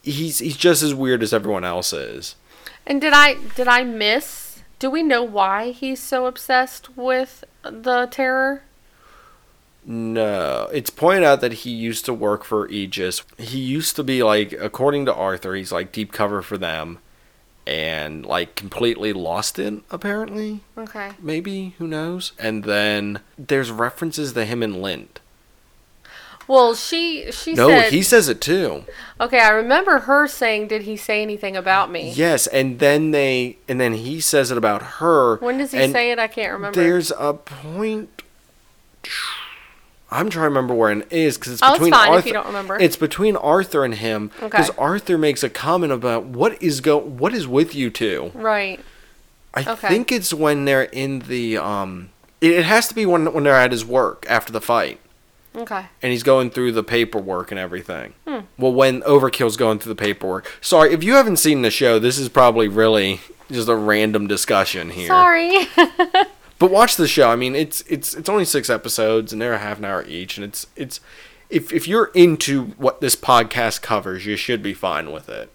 [0.03, 2.35] He's he's just as weird as everyone else is.
[2.85, 4.61] And did I did I miss?
[4.77, 8.63] Do we know why he's so obsessed with the terror?
[9.85, 13.23] No, it's pointed out that he used to work for Aegis.
[13.37, 16.99] He used to be like, according to Arthur, he's like deep cover for them,
[17.69, 19.75] and like completely lost it.
[19.91, 21.11] Apparently, Okay.
[21.19, 22.31] maybe who knows?
[22.39, 25.19] And then there's references to him and Lint.
[26.47, 27.93] Well, she she No, said.
[27.93, 28.85] he says it too.
[29.21, 33.57] okay, I remember her saying, "Did he say anything about me?" Yes, and then they
[33.67, 35.35] and then he says it about her.
[35.37, 36.17] When does he say it?
[36.17, 36.81] I can't remember.
[36.81, 38.23] There's a point.
[40.11, 42.27] I'm trying to remember where it is because it's Oh, it's between fine if Arthur.
[42.27, 42.77] you don't remember.
[42.79, 44.77] It's between Arthur and him because Okay.
[44.79, 48.31] Arthur makes a comment about what is go what is with you two.
[48.33, 48.79] right.
[49.53, 49.87] I Okay.
[49.87, 52.09] think it's when they're in the um.
[52.41, 54.99] It, it has to be when when they're at his work after the fight
[55.55, 55.85] Okay.
[56.01, 58.13] and he's going through the paperwork and everything.
[58.27, 58.39] Hmm.
[58.57, 60.51] Well, when Overkill's going through the paperwork.
[60.61, 64.91] Sorry, if you haven't seen the show, this is probably really just a random discussion
[64.91, 65.07] here.
[65.07, 65.67] Sorry.
[66.59, 67.29] But watch the show.
[67.29, 70.37] I mean, it's it's it's only six episodes and they're a half an hour each,
[70.37, 70.99] and it's it's
[71.49, 75.49] if if you're into what this podcast covers, you should be fine with it.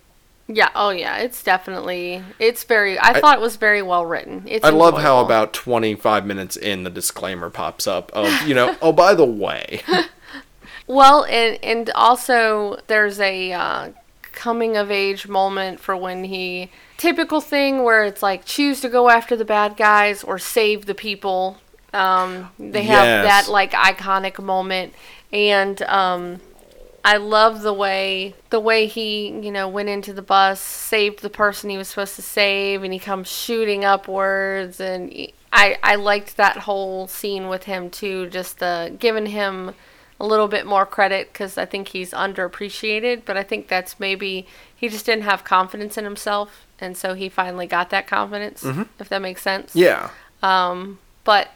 [0.49, 0.71] yeah.
[0.75, 1.19] Oh, yeah.
[1.19, 2.23] It's definitely.
[2.39, 2.99] It's very.
[2.99, 4.45] I, thought it was very well written.
[4.47, 4.65] It's.
[4.65, 8.93] I love how about 25 minutes in the disclaimer pops up of you know oh
[8.93, 9.83] by the way
[10.87, 13.89] Well, and and also there's a uh,
[14.35, 19.09] coming of age moment for when he typical thing where it's like choose to go
[19.11, 21.59] after the bad guys or save the people.
[21.93, 23.47] Um, they have Yes.
[23.47, 24.95] that like iconic moment,
[25.33, 26.41] and um,
[27.05, 31.31] I love the way the way he you know went into the bus, saved the
[31.31, 35.13] person he was supposed to save, and he comes shooting upwards, and
[35.53, 39.75] I I liked that whole scene with him too, just uh, giving him
[40.21, 44.47] a little bit more credit because I think he's underappreciated, but I think that's maybe
[44.75, 48.65] he just didn't have confidence in himself, and so he finally got that confidence,
[48.99, 49.75] if that makes sense.
[49.75, 50.11] yeah
[50.43, 51.49] Um, but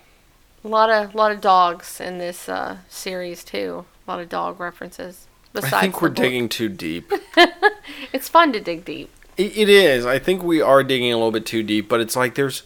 [0.64, 3.84] a lot of lot of dogs in this uh, series too.
[4.06, 5.26] A lot of dog references.
[5.52, 6.16] Besides I think we're book.
[6.16, 7.12] digging too deep.
[8.12, 9.10] It's fun to dig deep.
[9.36, 10.04] It, it is.
[10.06, 12.62] I think we are digging a little bit too deep, but it's like there's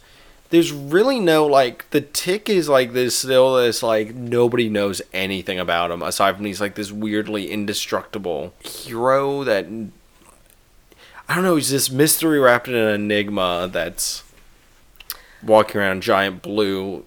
[0.53, 5.57] there's really no like the tick is like this still this like nobody knows anything
[5.57, 9.65] about him aside from he's like this weirdly indestructible hero that
[11.27, 14.23] I don't know, he's this mystery wrapped in an enigma that's
[15.41, 17.03] walking around giant blue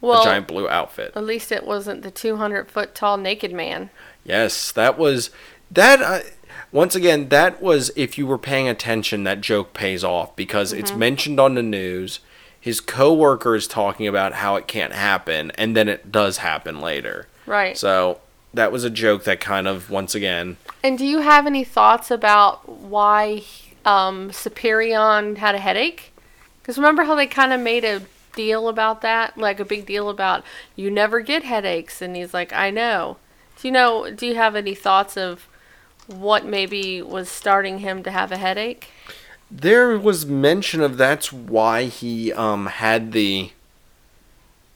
[0.00, 1.12] Well, a giant blue outfit.
[1.16, 3.90] at least it wasn't the 200 foot tall naked man.
[4.22, 5.30] Yes, that was
[5.72, 6.00] that.
[6.00, 6.20] Uh,
[6.70, 10.92] once again, that was if you were paying attention, that joke pays off because it's
[10.92, 12.20] mentioned on the news.
[12.60, 17.26] His coworker is talking about how it can't happen, and then it does happen later.
[17.46, 17.76] Right.
[17.76, 18.20] So
[18.54, 20.56] that was a joke that kind of once again.
[20.82, 23.42] And do you have any thoughts about why
[23.84, 26.12] um, Superian had a headache?
[26.60, 28.02] Because remember how they kind of made a
[28.34, 30.44] deal about that, like a big deal about
[30.76, 33.16] you never get headaches, and he's like, I know.
[33.60, 34.10] Do you know?
[34.10, 35.48] Do you have any thoughts of
[36.06, 38.88] what maybe was starting him to have a headache?
[39.50, 43.52] There was mention of that's why he um had the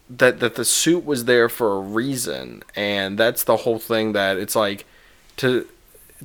[0.08, 4.36] that that the suit was there for a reason, and that's the whole thing that
[4.36, 4.84] it's like
[5.38, 5.66] to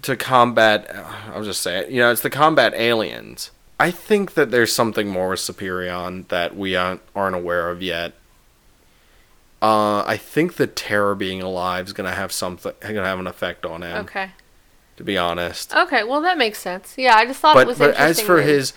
[0.02, 0.90] to combat.
[1.34, 1.90] I'll just say it.
[1.90, 3.52] You know, it's to combat aliens.
[3.80, 8.14] I think that there's something more with Superian that we aren't, aren't aware of yet.
[9.62, 13.66] Uh, I think the terror being alive is gonna have something, gonna have an effect
[13.66, 14.06] on him.
[14.06, 14.32] Okay.
[14.98, 16.04] To be honest Okay.
[16.04, 16.96] Well, that makes sense.
[16.98, 18.10] Yeah, I just thought it but was but interesting.
[18.24, 18.74] as for his,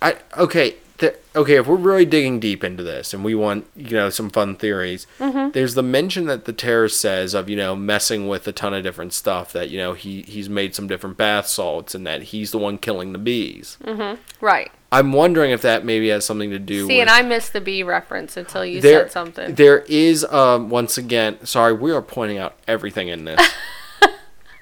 [0.00, 0.76] I okay.
[0.98, 4.28] th- okay, if we're really digging deep into this and we want you know some
[4.30, 5.50] fun theories, Mm-hmm.
[5.52, 8.82] there's the mention that the terrorist says of you know messing with a ton of
[8.82, 12.50] different stuff that you know he he's made some different bath salts and that he's
[12.50, 13.78] the one killing the bees.
[13.84, 14.18] Mhm.
[14.40, 14.70] right.
[14.94, 16.86] I'm wondering if that maybe has something to do.
[16.86, 19.54] See, with and I missed the bee reference until you there, said something.
[19.54, 21.38] There is um once again.
[21.46, 23.40] Sorry, we are pointing out everything in this.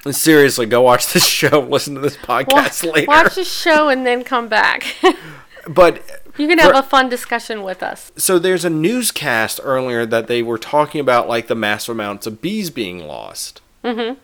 [0.04, 1.60] And Seriously, go watch this show.
[1.70, 3.06] Listen to this podcast Wa- later.
[3.06, 4.96] Watch the show and then come back.
[5.68, 6.02] But
[6.38, 8.10] you can have a fun discussion with us.
[8.16, 12.40] so there's a newscast earlier that they were talking about like the massive amounts of
[12.40, 13.60] bees being lost.
[13.84, 14.16] Mhm.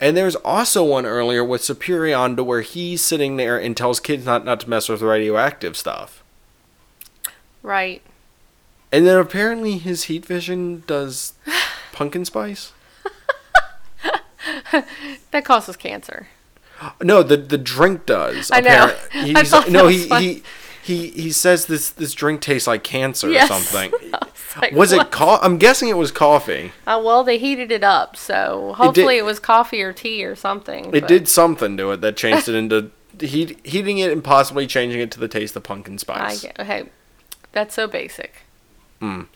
[0.00, 4.24] And there's also one earlier with Superian to where he's sitting there and tells kids
[4.24, 6.24] not, not to mess with radioactive stuff.
[7.62, 8.00] Right.
[8.90, 11.34] And then apparently his heat vision does
[11.92, 12.72] pumpkin spice.
[15.30, 16.28] That causes cancer.
[17.02, 18.50] No, the the drink does.
[18.50, 18.96] I know.
[19.14, 20.24] I thought no, was he, funny.
[20.24, 20.42] he
[20.82, 23.50] he he says this this drink tastes like cancer Yes.
[23.50, 23.92] or something.
[24.50, 25.10] It's like, Was it what?
[25.12, 26.72] co- I'm guessing it was coffee.
[26.84, 30.86] Uh, well, they heated it up, so hopefully it, was coffee or tea or something.
[30.86, 34.66] It but- did something to it that changed it into heat, heating it and possibly
[34.66, 36.44] changing it to the taste of pumpkin spice.
[36.58, 36.88] hey,
[37.52, 38.42] that's so basic.
[39.00, 39.26] Mm.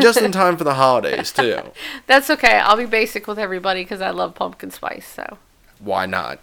[0.00, 1.58] Just in time for the holidays too.
[2.06, 2.58] That's okay.
[2.58, 5.06] I'll be basic with everybody because I love pumpkin spice.
[5.06, 5.38] So
[5.80, 6.38] Why not?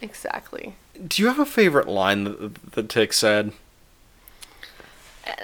[0.00, 0.74] exactly.
[1.06, 3.52] Do you have a favorite line that the Tick said?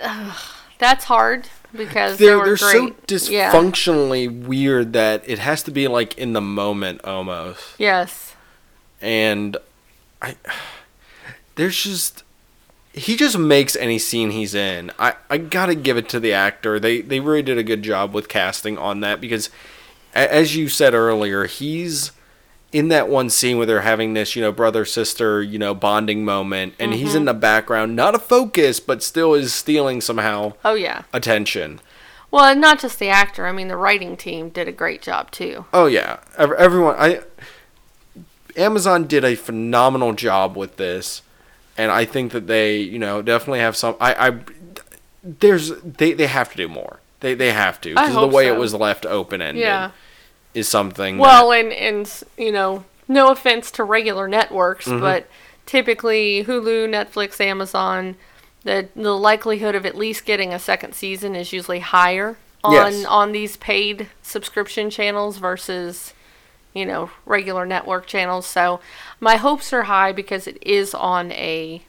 [0.03, 0.37] Uh,
[0.79, 1.49] that's hard.
[1.75, 3.29] because they they're were they're so great.
[3.31, 3.53] Yeah.
[3.53, 7.62] dysfunctionally weird that it has to be like in the moment almost.
[7.79, 8.35] Yes.
[9.01, 9.57] And
[10.21, 10.37] I
[11.57, 12.23] there's just
[13.01, 14.91] he just makes any scene he's in.
[14.99, 16.79] I, I gotta give it to the actor.
[16.79, 19.49] They they really did a good job with casting on that because,
[20.15, 22.13] as you said earlier, he's
[22.73, 26.27] in that one scene where they're having this you know brother sister you know bonding
[26.27, 27.27] moment, and he's in mm-hmm.
[27.27, 31.05] the background, not a focus, but still is stealing somehow Oh yeah.
[31.15, 31.81] attention.
[32.31, 33.47] Well, and not just the actor.
[33.47, 35.65] I mean, the writing team did a great job too.
[35.73, 36.97] Oh yeah, everyone.
[36.99, 37.23] I
[38.57, 41.23] Amazon did a phenomenal job with this,
[41.81, 43.97] and I think that they, you know, definitely have some.
[44.01, 44.38] I, I
[45.23, 47.01] there's they they have to do more.
[47.21, 49.90] They they have to because the way it was left open ended Yeah.
[50.55, 51.19] is something.
[51.19, 55.01] Well, that, and and you know, no offense to regular networks, Mm-hmm.
[55.01, 55.27] but
[55.66, 58.16] typically Hulu, Netflix, Amazon,
[58.64, 63.05] the the likelihood of at least getting a second season is usually higher on Yes.
[63.05, 66.14] on these paid subscription channels versus
[66.75, 68.47] you know regular network channels.
[68.47, 68.81] So
[69.21, 71.83] my hopes are high because it is on a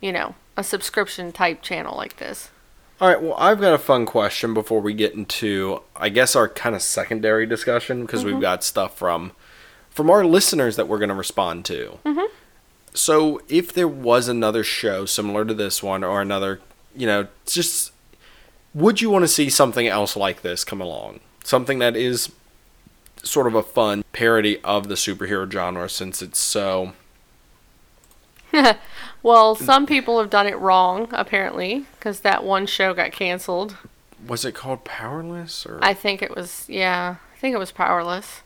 [0.00, 2.50] you know a subscription type channel like this.
[3.00, 3.20] all right.
[3.20, 6.82] Well, I've got a fun question before we get into, I guess, our kind of
[6.82, 8.34] secondary discussion because Mm-hmm.
[8.34, 9.32] we've got stuff from
[9.90, 11.98] from our listeners that we're going to respond to.
[12.04, 12.26] Mm-hmm.
[12.96, 16.60] So, if there was another show similar to this one, or another,
[16.94, 17.90] you know, just
[18.72, 21.18] would you want to see something else like this come along?
[21.42, 22.30] Something that is
[23.24, 26.92] sort of a fun parody of the superhero genre since it's so.
[29.22, 33.76] Well, some people have done it wrong apparently because that one show got canceled.
[34.26, 38.42] Was it called Powerless or I think it was, yeah, I think it was Powerless.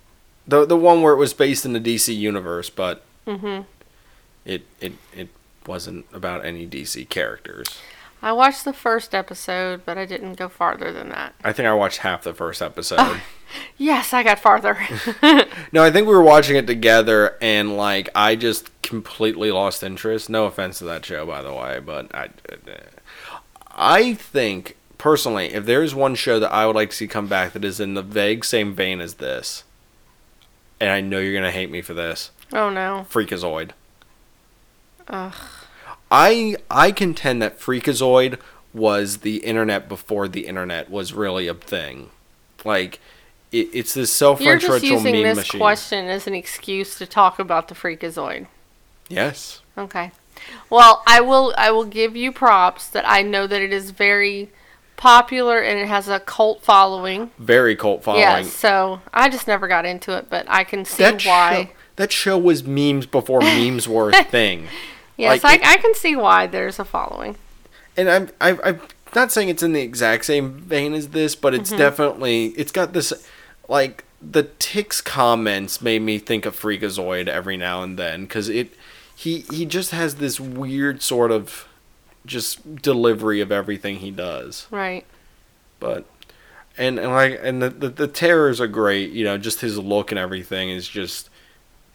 [0.46, 3.62] the the one where it was based in the DC universe, but hmm
[4.44, 5.28] it it it
[5.66, 7.80] wasn't about any DC characters.
[8.20, 11.34] I watched the first episode, but I didn't go farther than that.
[11.44, 13.20] I think I watched half the first episode.
[13.76, 14.76] Yes, I got farther.
[15.72, 20.28] no, I think we were watching it together, and like I just completely lost interest.
[20.28, 22.28] No offense to that show, by the way, but I,
[23.74, 27.26] I think personally, if there is one show that I would like to see come
[27.26, 29.64] back that is in the vague same vein as this,
[30.80, 33.06] and I know you're gonna hate me for this, oh no.
[33.10, 33.70] Freakazoid.
[35.08, 35.34] Ugh.
[36.10, 38.38] I I contend that Freakazoid
[38.74, 42.10] was the internet before the internet was really a thing.
[42.64, 43.00] Like
[43.50, 45.60] it, it's this self-referential You're just using meme this machine.
[45.60, 48.46] question as an excuse to talk about the Freakazoid.
[49.08, 49.62] Yes.
[49.76, 50.12] Okay.
[50.70, 54.50] Well, I will I will give you props that I know that it is very
[54.96, 57.30] popular and it has a cult following.
[57.38, 58.22] Very cult following.
[58.22, 61.64] Yes, so I just never got into it, but I can see that why.
[61.64, 64.68] show that show was memes before memes were a thing.
[65.18, 67.36] Yes, like, I, I can see why there's a following.
[67.96, 68.80] And I'm I, I'm
[69.14, 71.78] not saying it's in the exact same vein as this, but it's Mm-hmm.
[71.78, 73.12] definitely it's got this
[73.68, 78.72] like the Tick's comments made me think of Freakazoid every now and then because it
[79.14, 81.66] he he just has this weird sort of
[82.24, 84.66] just delivery of everything he does.
[84.70, 85.04] Right.
[85.80, 86.06] But
[86.76, 89.10] and and like and the, the the terrors are great.
[89.10, 91.28] You know, just his look and everything is just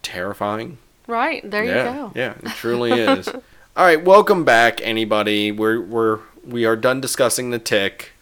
[0.02, 0.76] terrifying.
[1.06, 1.48] Right.
[1.48, 2.12] There yeah, you go.
[2.14, 3.28] Yeah, it truly is.
[3.28, 5.52] All right, welcome back, anybody.
[5.52, 8.12] We're we're we are done discussing the tick,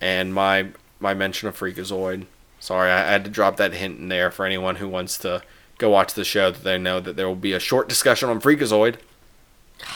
[0.00, 2.26] and my my mention of Freakazoid.
[2.58, 5.42] Sorry, I had to drop that hint in there for anyone who wants to
[5.78, 6.50] go watch the show.
[6.50, 8.96] That they know that there will be a short discussion on Freakazoid.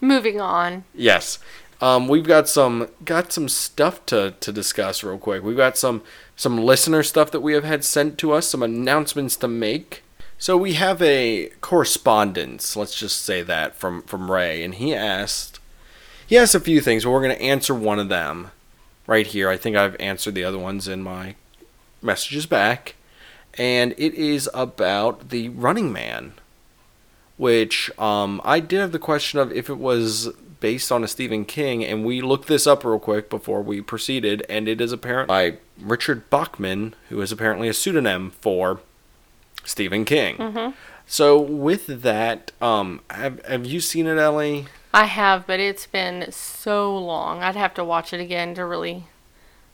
[0.00, 0.84] Moving on.
[0.94, 1.38] Yes.
[1.82, 5.42] Um, we've got some got some stuff to, to discuss real quick.
[5.42, 6.02] We've got some
[6.36, 10.04] some listener stuff that we have had sent to us, some announcements to make.
[10.38, 15.58] So we have a correspondence, let's just say that from from Ray, and he asked
[16.24, 18.52] he asked a few things, but we're gonna answer one of them
[19.08, 19.48] right here.
[19.48, 21.34] I think I've answered the other ones in my
[22.00, 22.94] messages back,
[23.54, 26.34] and it is about the Running Man
[27.38, 30.28] which um, I did have the question of if it was
[30.62, 34.46] based on a Stephen King, and we looked this up real quick before we proceeded,
[34.48, 38.80] and it is apparent by Richard Bachman, who is apparently a pseudonym for
[39.64, 40.72] Stephen King.
[41.04, 44.66] So with that, um, have have you seen it, Ellie?
[44.94, 47.42] I have, but it's been so long.
[47.42, 49.04] I'd have to watch it again to really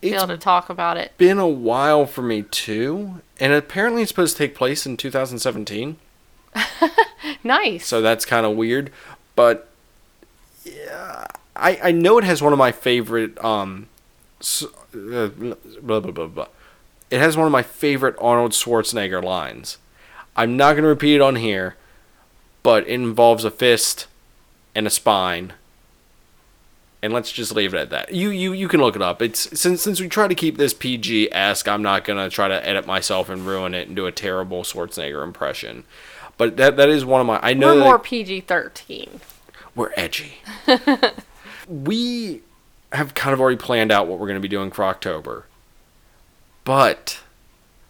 [0.01, 1.17] be able to talk about it.
[1.19, 5.97] been a while for me too, and apparently it's supposed to take place in 2017.
[7.45, 7.87] Nice.
[7.87, 8.91] So that's kind of weird,
[9.35, 9.69] but
[10.65, 13.89] yeah, I I know it has one of my favorite um,
[14.63, 15.29] uh,
[15.83, 16.49] blah blah blah blah.
[17.11, 19.79] It has one of my favorite Arnold Schwarzenegger lines.
[20.37, 21.77] I'm not gonna repeat it on here,
[22.63, 24.07] but it involves a fist
[24.75, 25.55] and a spine
[27.01, 28.13] And let's just leave it at that.
[28.13, 29.23] You you you can look it up.
[29.23, 32.67] It's since since we try to keep this PG esque, I'm not gonna try to
[32.69, 35.85] edit myself and ruin it and do a terrible Schwarzenegger impression.
[36.37, 37.39] But that that is one of my.
[37.41, 39.21] I know We're more PG thirteen.
[39.79, 40.35] We're edgy.
[41.69, 42.43] we
[42.93, 45.47] have kind of already planned out what we're going to be doing for October.
[46.65, 47.21] But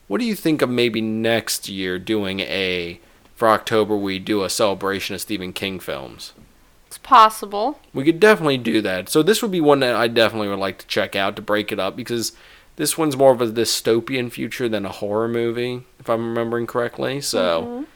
[0.07, 3.01] what do you think of maybe next year doing a
[3.35, 6.33] for October we do a celebration of Stephen King films?
[6.87, 7.81] It's possible.
[7.93, 9.09] We could definitely do that.
[9.09, 11.73] So this would be one that I definitely would like to check out to break
[11.73, 12.33] it up because
[12.77, 17.21] this one's more of a dystopian future than a horror movie, if I'm remembering correctly.
[17.21, 17.87] So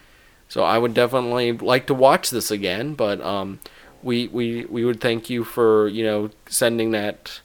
[0.49, 3.61] so I would definitely like to watch this again, but um
[4.03, 7.41] we we we would thank you for, you know, sending that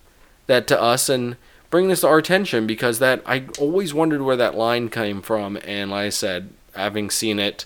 [0.48, 1.38] that to us and
[1.70, 5.58] bringing this to our attention because that I always wondered where that line came from
[5.66, 7.66] and like I said, having seen it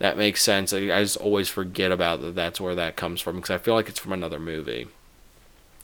[0.00, 0.72] that makes sense.
[0.72, 2.34] I, I just always forget about that.
[2.34, 4.88] That's where that comes from because I feel like it's from another movie.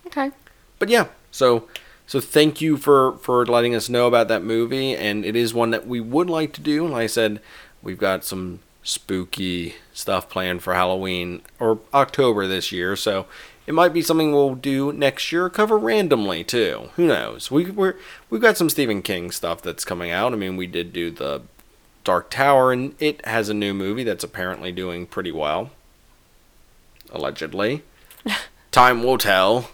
[0.06, 0.32] Okay.
[0.78, 1.68] But yeah, so
[2.06, 5.70] so thank you for for letting us know about that movie, and it is one
[5.70, 6.86] that we would like to do.
[6.88, 7.40] Like I said,
[7.82, 13.26] we've got some spooky stuff planned for Halloween or October this year, so
[13.66, 16.90] it might be something we'll do next year, cover randomly too.
[16.96, 17.50] Who knows?
[17.50, 17.96] We we're
[18.30, 20.32] we've got some Stephen King stuff that's coming out.
[20.32, 21.42] I mean, we did do the
[22.04, 25.70] Dark Tower, and it has a new movie that's apparently doing pretty well.
[27.10, 27.82] Allegedly.
[28.70, 29.70] Time will tell.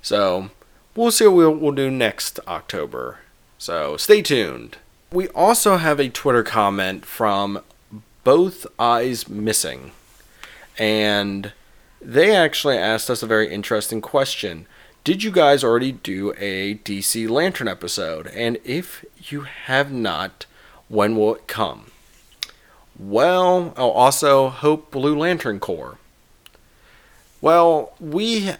[0.00, 0.50] So,
[0.94, 3.18] we'll see what we'll, we'll do next October.
[3.58, 4.78] So, stay tuned.
[5.12, 7.60] We also have a Twitter comment from
[8.24, 9.92] Both Eyes Missing.
[10.78, 11.52] And
[12.00, 14.66] they actually asked us a very interesting question.
[15.04, 18.26] Did you guys already do a DC Lantern episode?
[18.28, 20.46] And if you have not,
[20.88, 21.90] when will it come?
[22.98, 25.98] Well, oh, also Hope Blue Lantern Corps.
[27.40, 28.52] Well, we.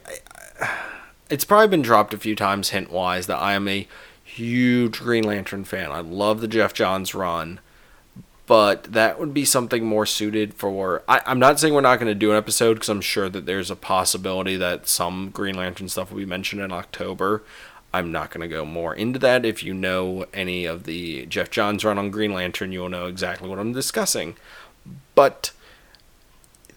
[1.31, 3.89] It's probably been dropped a few times, hint wise, that I am a
[4.23, 5.91] huge Green Lantern fan.
[5.91, 7.61] I love the Geoff Johns run,
[8.47, 11.03] but that would be something more suited for.
[11.09, 13.47] I, I'm not saying we're not going to do an episode because I'm sure that
[13.47, 17.43] there's a possibility that some Green Lantern stuff will be mentioned in October.
[17.93, 19.47] I'm not going to go more into that.
[19.47, 23.49] If you know any of the Geoff Johns run on Green Lantern, you'll know exactly
[23.49, 24.37] what I'm discussing.
[25.15, 25.53] But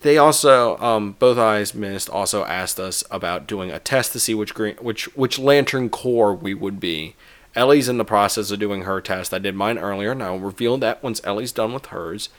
[0.02, 4.36] they also, um, both eyes missed, also asked us about doing a test to see
[4.36, 7.16] which green, which which Lantern Corps we would be.
[7.58, 9.34] Ellie's in the process of doing her test.
[9.34, 12.30] I did mine earlier, and I'll reveal that once Ellie's done with hers.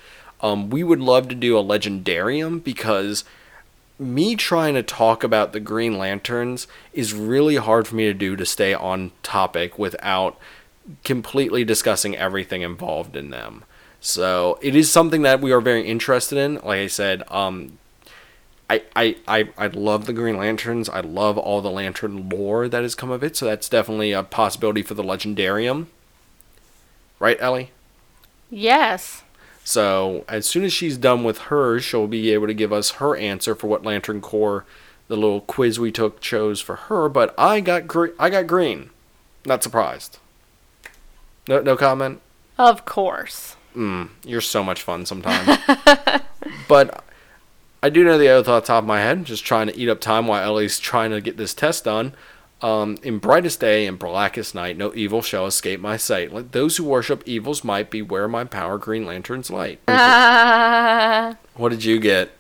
[0.40, 3.24] Um, we would love to do a Legendarium because
[3.98, 8.36] me trying to talk about the Green Lanterns is really hard for me to do
[8.36, 10.38] to stay on topic without
[11.02, 13.64] completely discussing everything involved in them.
[14.00, 16.54] So it is something that we are very interested in.
[16.54, 17.78] Like I said, um,
[18.70, 20.88] I, I, I, I love the Green Lanterns.
[20.88, 23.36] I love all the Lantern lore that has come of it.
[23.36, 25.86] So that's definitely a possibility for the Legendarium.
[27.18, 27.70] Right, Ellie?
[28.50, 29.22] Yes.
[29.64, 33.16] So as soon as she's done with hers, she'll be able to give us her
[33.16, 34.64] answer for what Lantern Corps,
[35.08, 37.08] the little quiz we took, chose for her.
[37.08, 38.90] But I got gre- I got green.
[39.44, 40.18] Not surprised.
[41.48, 42.20] No, no comment.
[42.58, 43.56] Of course.
[43.76, 45.58] Mm, you're so much fun sometimes.
[46.68, 47.04] but
[47.82, 49.24] I do know the oath off the top of my head.
[49.24, 52.14] Just trying to eat up time while Ellie's trying to get this test done.
[52.60, 56.32] Um, in brightest day and blackest night, no evil shall escape my sight.
[56.32, 59.80] Let those who worship evil's might beware my power, Green Lantern's light.
[59.88, 62.30] Uh, What did you get?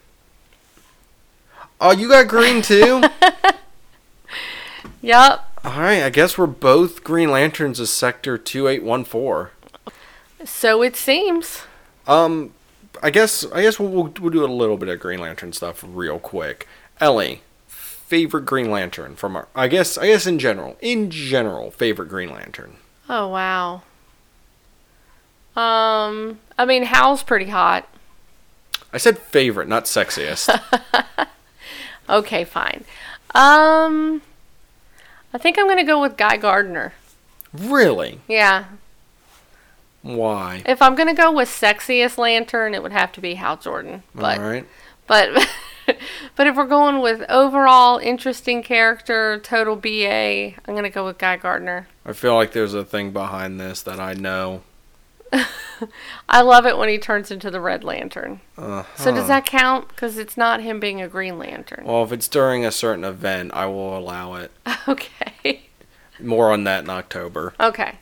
[1.80, 3.02] Oh, you got green too?
[5.02, 5.44] yep.
[5.64, 9.52] Alright, I guess we're both Green Lanterns of Sector 2814.
[10.44, 11.62] So it seems.
[12.06, 12.52] Um,
[13.02, 15.84] I guess I guess we'll, we'll, we'll do a little bit of Green Lantern stuff
[15.86, 16.66] real quick.
[17.00, 20.76] Ellie, favorite Green Lantern from our I guess I guess in general.
[20.80, 22.76] In general, favorite Green Lantern.
[23.08, 23.82] Oh wow.
[25.56, 27.88] Um, I mean, Hal's pretty hot.
[28.92, 30.48] I said favorite, not sexiest.
[32.10, 32.84] Okay, fine.
[33.34, 34.22] Um,
[35.34, 36.94] I think I'm gonna go with Guy Gardner.
[37.52, 38.20] really?
[38.26, 38.64] Yeah.
[40.16, 40.62] Why?
[40.64, 44.02] If I'm gonna go with sexiest lantern, it would have to be Hal Jordan.
[44.14, 44.66] But All right.
[45.06, 45.46] but
[46.36, 51.36] but if we're going with overall interesting character, total BA, I'm gonna go with Guy
[51.36, 51.88] Gardner.
[52.06, 54.62] I feel like there's a thing behind this that I know.
[56.28, 58.40] I love it when he turns into the Red Lantern.
[58.56, 59.88] Uh, So does that count?
[59.88, 61.84] Because it's not him being a Green Lantern.
[61.84, 64.50] Well, if it's during a certain event, I will allow it.
[64.88, 65.64] Okay.
[66.18, 67.52] More on that in October.
[67.60, 67.96] Okay.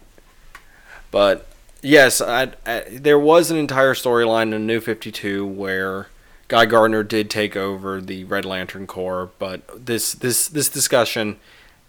[1.11, 1.48] But
[1.83, 6.09] yes, I, I, there was an entire storyline in New 52 where
[6.49, 11.39] Guy Gardner did take over the Red Lantern Corps, but this this this discussion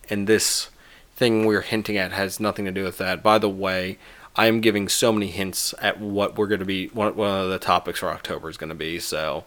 [0.10, 0.70] and this
[1.16, 3.22] thing we're hinting at has nothing to do with that.
[3.22, 3.98] By the way,
[4.36, 7.50] I am giving so many hints at what we're going to be one, one of
[7.50, 9.00] the topics for October is going to be.
[9.00, 9.46] So,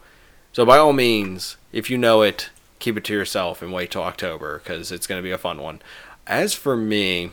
[0.53, 4.03] so by all means, if you know it, keep it to yourself and wait till
[4.03, 5.81] October because it's going to be a fun one.
[6.27, 7.31] As for me,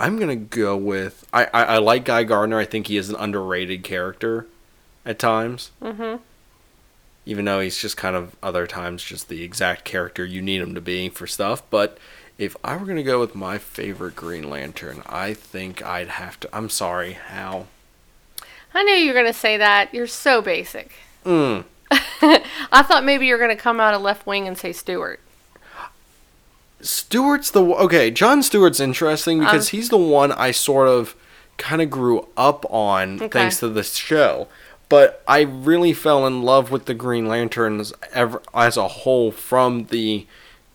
[0.00, 2.58] I'm gonna go with I, I, I like Guy Gardner.
[2.58, 4.46] I think he is an underrated character
[5.04, 5.70] at times.
[5.82, 6.22] Mm-hmm.
[7.26, 10.74] Even though he's just kind of other times just the exact character you need him
[10.74, 11.62] to be for stuff.
[11.68, 11.98] But
[12.38, 16.48] if I were gonna go with my favorite Green Lantern, I think I'd have to.
[16.52, 17.66] I'm sorry, Hal.
[18.72, 19.92] I knew you were gonna say that.
[19.92, 20.92] You're so basic.
[21.26, 21.64] Mm.
[21.90, 25.20] I thought maybe you were gonna come out of left wing and say Stewart.
[26.82, 28.10] Stewart's the okay.
[28.10, 31.14] John Stewart's interesting because Um, he's the one I sort of
[31.56, 33.28] kind of grew up on Okay.
[33.28, 34.48] thanks to this show.
[34.88, 39.84] But I really fell in love with the Green Lanterns ever, as a whole from
[39.86, 40.26] the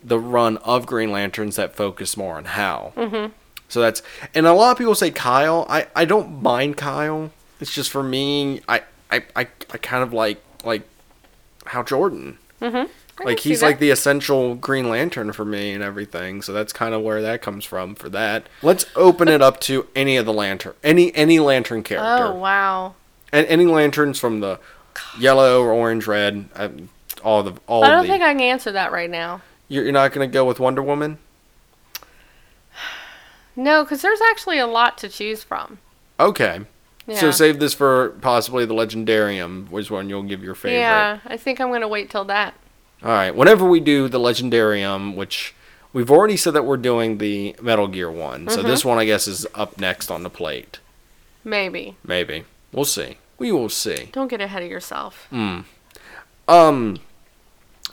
[0.03, 2.93] the run of Green Lanterns that focus more on Hal.
[2.95, 3.31] Mm-hmm.
[3.67, 4.01] So that's
[4.33, 5.65] and a lot of people say Kyle.
[5.67, 7.31] I, I don't mind Kyle.
[7.59, 8.61] It's just for me.
[8.69, 10.83] I I, I, I kind of like like
[11.65, 12.37] Hal Jordan.
[12.61, 12.89] Mm-hmm.
[13.23, 16.41] Like he's like the essential Green Lantern for me and everything.
[16.41, 18.47] So that's kind of where that comes from for that.
[18.61, 22.95] Let's open it up to any of the lantern, any any lantern character, Oh wow!
[23.31, 24.59] and any lanterns from the
[25.17, 26.67] yellow or orange, red, uh,
[27.23, 28.09] all the all I don't the.
[28.09, 29.41] think I can answer that right now.
[29.69, 31.17] You're, you're not gonna go with Wonder Woman.
[33.55, 35.77] No, because there's actually a lot to choose from.
[36.19, 36.59] Okay,
[37.07, 37.17] Yeah.
[37.19, 40.79] so save this for possibly the Legendarium, which one you'll give your favorite.
[40.79, 42.53] Yeah, I think I'm gonna wait till that.
[43.03, 43.35] All right.
[43.35, 45.53] Whenever we do the Legendarium, which
[45.93, 48.67] we've already said that we're doing the Metal Gear one, so Mm-hmm.
[48.67, 50.79] this one I guess is up next on the plate.
[51.43, 51.95] Maybe.
[52.03, 53.17] Maybe we'll see.
[53.37, 54.09] We will see.
[54.11, 55.27] Don't get ahead of yourself.
[56.47, 56.97] Um,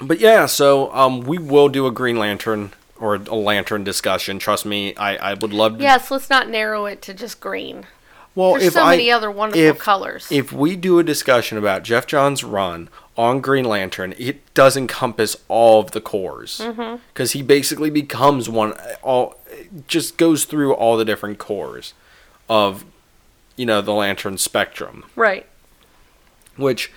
[0.00, 0.46] but yeah.
[0.46, 4.38] So um, we will do a Green Lantern or a Lantern discussion.
[4.38, 5.82] Trust me, I I would love to.
[5.82, 7.86] Yes, let's not narrow it to just green.
[8.34, 10.28] Well, There's if so I many other wonderful if, colors.
[10.30, 15.36] If we do a discussion about Geoff Johns' run on Green Lantern, it does encompass
[15.48, 16.96] all of the Corps Mm-hmm.
[17.12, 18.72] because he basically becomes one.
[19.02, 19.36] All
[19.86, 21.92] just goes through all the different Corps
[22.48, 22.84] of
[23.56, 25.04] you know the Lantern spectrum.
[25.16, 25.46] right.
[26.56, 26.92] Which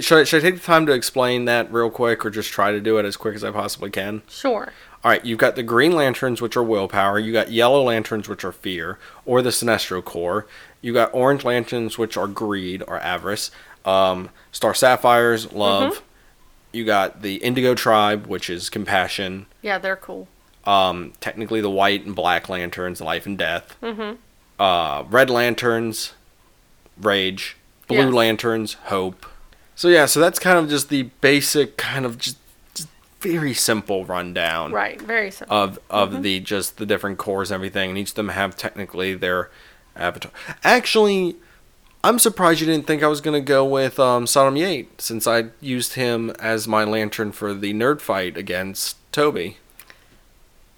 [0.00, 2.70] should I, should I take the time to explain that real quick, or just try
[2.70, 4.22] to do it as quick as I possibly can?
[4.28, 4.72] Sure.
[5.02, 7.18] All right, you've got the Green Lanterns, which are willpower.
[7.18, 10.46] You got Yellow Lanterns, which are fear, or the Sinestro Corps.
[10.82, 13.50] You got Orange Lanterns, which are greed or avarice.
[13.86, 16.02] Um, Star Sapphires, love.
[16.72, 19.46] You got the Indigo Tribe, which is compassion.
[19.62, 20.28] Yeah, they're cool.
[20.64, 23.76] Um, technically, the White and Black Lanterns, life and death.
[23.82, 24.16] Mm-hmm.
[24.62, 26.12] Uh, Red Lanterns,
[27.00, 27.56] rage.
[27.88, 28.10] Blue.
[28.10, 29.26] Lanterns, hope.
[29.74, 32.36] So yeah, so that's kind of just the basic, kind of just,
[32.74, 32.88] just
[33.20, 35.00] very simple rundown Right.
[35.00, 35.56] Very simple.
[35.56, 39.14] of of the just the different Corps and everything, and each of them have technically
[39.14, 39.50] their
[39.96, 40.30] avatar.
[40.62, 41.34] Actually,
[42.02, 45.46] I'm surprised you didn't think I was gonna go with um, Sodam Yat, since I
[45.60, 49.58] used him as my lantern for the nerd fight against Toby.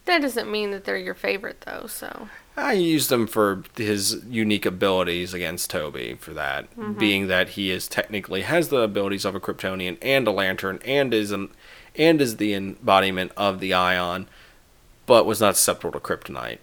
[0.05, 1.87] that doesn't mean that they're your favorite though.
[1.87, 7.71] So I used him for his unique abilities against Toby for that, being that he
[7.71, 11.51] is technically has the abilities of a Kryptonian and a lantern and is an
[11.97, 14.27] and is the embodiment of the ion,
[15.07, 16.59] but was not susceptible to kryptonite.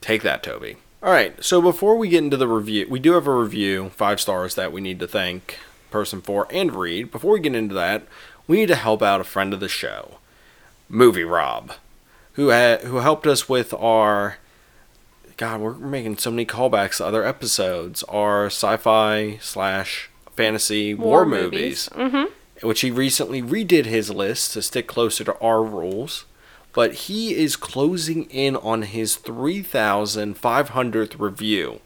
[0.00, 0.76] Take that, Toby.
[1.02, 4.20] All right, so before we get into the review, we do have a review, five
[4.20, 5.58] stars that we need to thank
[5.90, 7.10] person for and read.
[7.10, 8.02] Before we get into that,
[8.46, 10.18] we need to help out a friend of the show,
[10.88, 11.72] Movie Rob
[12.40, 14.38] who had who helped us with our
[15.36, 18.02] God, we're making so many callbacks to other episodes.
[18.04, 22.14] Our sci-fi slash fantasy war, War movies, movies.
[22.14, 22.66] Mm-hmm.
[22.66, 26.26] which he recently redid his list to stick closer to our rules.
[26.72, 31.80] But he is closing in on his three thousand five hundredth review.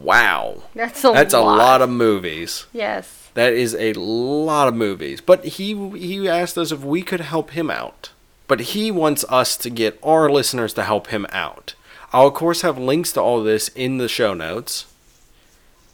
[0.00, 1.42] Wow, that's a that's lot.
[1.42, 2.66] a lot of movies.
[2.72, 3.30] Yes.
[3.34, 5.20] That is a lot of movies.
[5.20, 8.10] But he he asked us if we could help him out.
[8.46, 11.74] But he wants us to get our listeners to help him out.
[12.12, 14.86] I'll of course have links to all this in the show notes.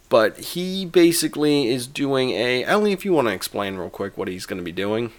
[0.09, 4.29] But he basically is doing a Ellie, if you want to explain real quick what
[4.29, 5.13] he's going to be doing.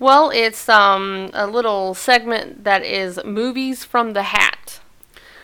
[0.00, 4.80] Well, it's um a little segment that is movies from the hat.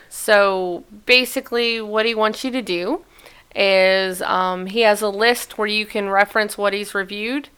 [0.09, 3.05] So basically, what he wants you to do
[3.55, 7.49] is um, he has a list where you can reference what he's reviewed,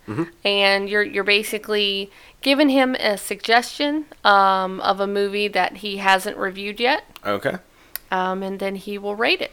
[0.45, 6.37] and you're you're basically giving him a suggestion um, of a movie that he hasn't
[6.37, 7.57] reviewed yet, Okay.
[8.11, 9.51] um, and then he will rate it.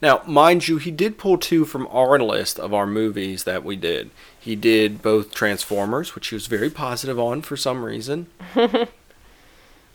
[0.00, 3.74] Now, mind you, he did pull two from our list of our movies that we
[3.76, 4.10] did.
[4.42, 8.26] He did both Transformers, which he was very positive on for some reason.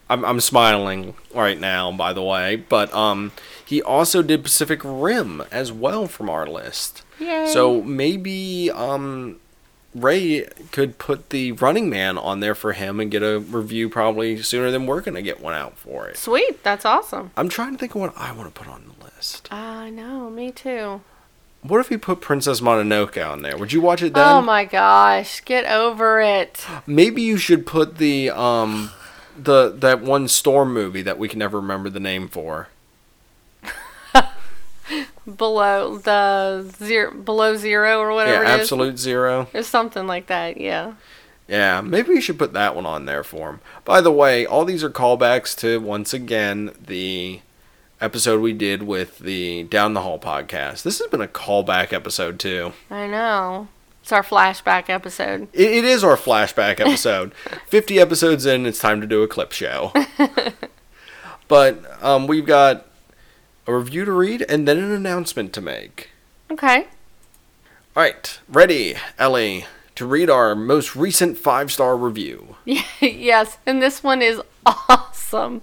[0.10, 3.34] I'm, I'm smiling right now, by the way, but um,
[3.66, 7.04] he also did Pacific Rim as well from our list.
[7.20, 7.48] Yay.
[7.52, 9.42] So maybe um,
[9.94, 14.42] Ray could put the Running Man on there for him and get a review probably
[14.42, 16.16] sooner than we're gonna get one out for it.
[16.16, 16.64] Sweet.
[16.64, 17.32] That's awesome.
[17.36, 19.52] I'm trying to think of what I want to put on the list.
[19.52, 20.30] I know.
[20.30, 21.02] Me too.
[21.68, 23.58] What if we put Princess Mononoke on there?
[23.58, 24.28] Would you watch it then?
[24.28, 25.42] Oh my gosh.
[25.42, 26.66] Get over it.
[26.86, 28.92] Maybe you should put the um
[29.38, 32.70] the that one storm movie that we can never remember the name for.
[35.38, 38.62] Below the zero, below zero or whatever yeah, it is.
[38.62, 39.48] Absolute Zero.
[39.54, 40.58] It's something like that.
[40.58, 40.94] Yeah.
[41.50, 43.60] Yeah, maybe we should put that one on there for him.
[43.86, 47.42] By the way, all these are callbacks to once again the
[48.00, 50.84] episode we did with the Down the Hall podcast.
[50.84, 52.74] This has been a callback episode too.
[52.90, 53.68] I know.
[54.02, 55.50] It's our flashback episode.
[55.54, 57.34] It, it is our flashback episode.
[57.68, 59.92] 50 episodes in, it's time to do a clip show.
[61.48, 62.86] but um, we've got
[63.66, 66.12] a review to read and then an announcement to make.
[66.50, 66.88] Okay.
[67.96, 72.56] All right, ready, Ellie, to read our most recent five star review.
[73.02, 75.62] yes, and this one is awesome.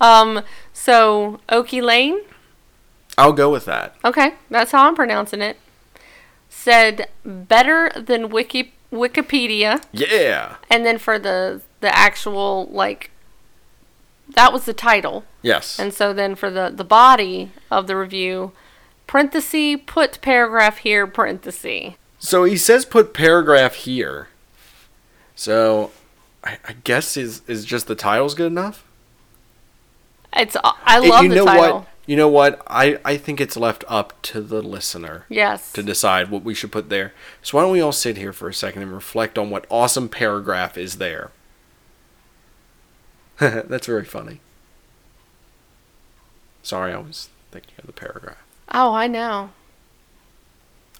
[0.00, 0.42] Um,
[0.72, 2.18] so Okie Lane,
[3.16, 3.94] I'll go with that.
[4.04, 5.56] okay, that's how I'm pronouncing it.
[6.48, 10.56] Said better than Wiki Wikipedia, Yeah.
[10.70, 13.10] and then for the the actual like,
[14.34, 15.78] that was the title, Yes.
[15.78, 18.52] and so then for the the body of the review,
[19.06, 21.94] parenthesis put paragraph here parenthesis.
[22.18, 24.28] So he says put paragraph here.
[25.34, 25.90] So
[26.42, 28.84] I, I guess is is just the title's good enough?
[30.36, 31.78] It's I It- love you the know title.
[31.80, 31.88] what?
[32.06, 32.60] You know what?
[32.66, 35.72] I, I think it's left up to the listener Yes.
[35.72, 37.14] to decide what we should put there.
[37.42, 40.10] So why don't we all sit here for a second and reflect on what awesome
[40.10, 41.30] paragraph is there?
[43.38, 44.40] That's very funny.
[46.62, 48.36] Sorry, I was thinking of the paragraph.
[48.72, 49.50] Oh, I know.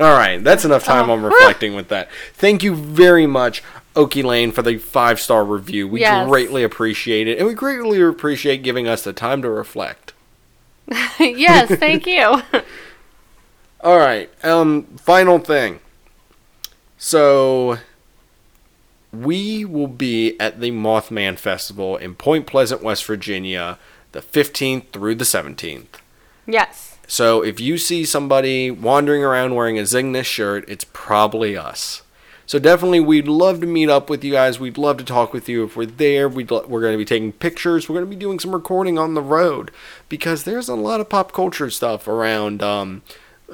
[0.00, 1.12] All right, that's enough time Oh.
[1.14, 2.08] on reflecting with that.
[2.34, 3.62] Thank you very much,
[3.94, 5.86] Okie Lane, for the five star review.
[5.86, 6.26] We Yes.
[6.28, 10.12] greatly appreciate it, and we greatly appreciate giving us the time to reflect.
[11.20, 12.42] yes, thank you.
[13.82, 15.78] All right, um, final thing.
[16.98, 17.78] So,
[19.12, 23.78] we will be at the Mothman Festival in Point Pleasant, West Virginia,
[24.12, 26.00] the 15th through the 17th.
[26.46, 26.98] Yes.
[27.06, 32.02] So if you see somebody wandering around wearing a Zing This shirt, it's probably us.
[32.46, 34.60] So definitely, we'd love to meet up with you guys.
[34.60, 36.28] We'd love to talk with you if we're there.
[36.28, 37.88] We'd lo- we're going to be taking pictures.
[37.88, 39.70] We're going to be doing some recording on the road
[40.10, 43.02] because there's a lot of pop culture stuff around um,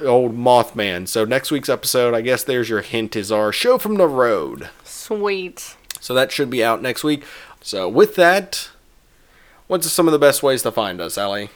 [0.03, 1.07] old Mothman.
[1.07, 4.69] So next week's episode, I guess there's your hint, is our show from the road.
[4.83, 5.77] Sweet.
[6.01, 7.23] So that should be out next week.
[7.61, 8.71] So with that,
[9.67, 11.49] what's some of the best ways to find us, Ellie?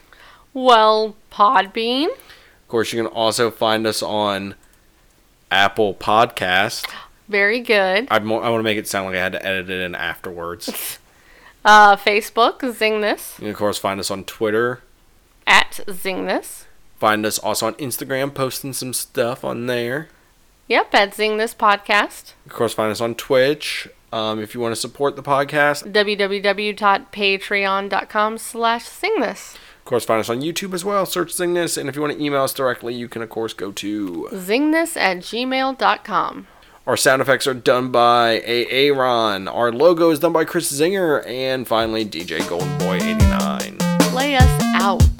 [0.56, 2.08] Well, Podbean.
[2.08, 4.56] Of course, you can also find us on
[5.51, 6.88] Apple Podcast.
[7.28, 8.08] Very good.
[8.10, 9.93] I'd mo- I want to make it sound like I had to edit it in
[9.93, 10.97] afterwards.
[11.68, 13.34] Uh, Facebook, Zing This.
[13.39, 14.84] You can, of course, find us on Twitter.
[15.47, 16.68] At Zing This.
[16.99, 20.10] Find us also on Instagram, posting some stuff on there.
[20.68, 22.34] Yep, at Zing This Podcast.
[22.45, 23.88] Of course, find us on Twitch.
[24.14, 29.58] Um, if you want to support the podcast, www.patreon.com slash Zing This.
[29.86, 31.05] Of course, find us on YouTube as well.
[31.05, 33.53] Search Zing This, and if you want to email us directly, you can of course
[33.53, 34.27] go to.
[34.33, 36.47] Zing This at gmail.com.
[36.88, 38.41] Our sound effects are done by.
[38.47, 39.47] Aaron.
[39.47, 43.77] Our logo is done by Chris Zinger, and finally DJ Golden Boy 89.
[44.09, 45.14] Play us out.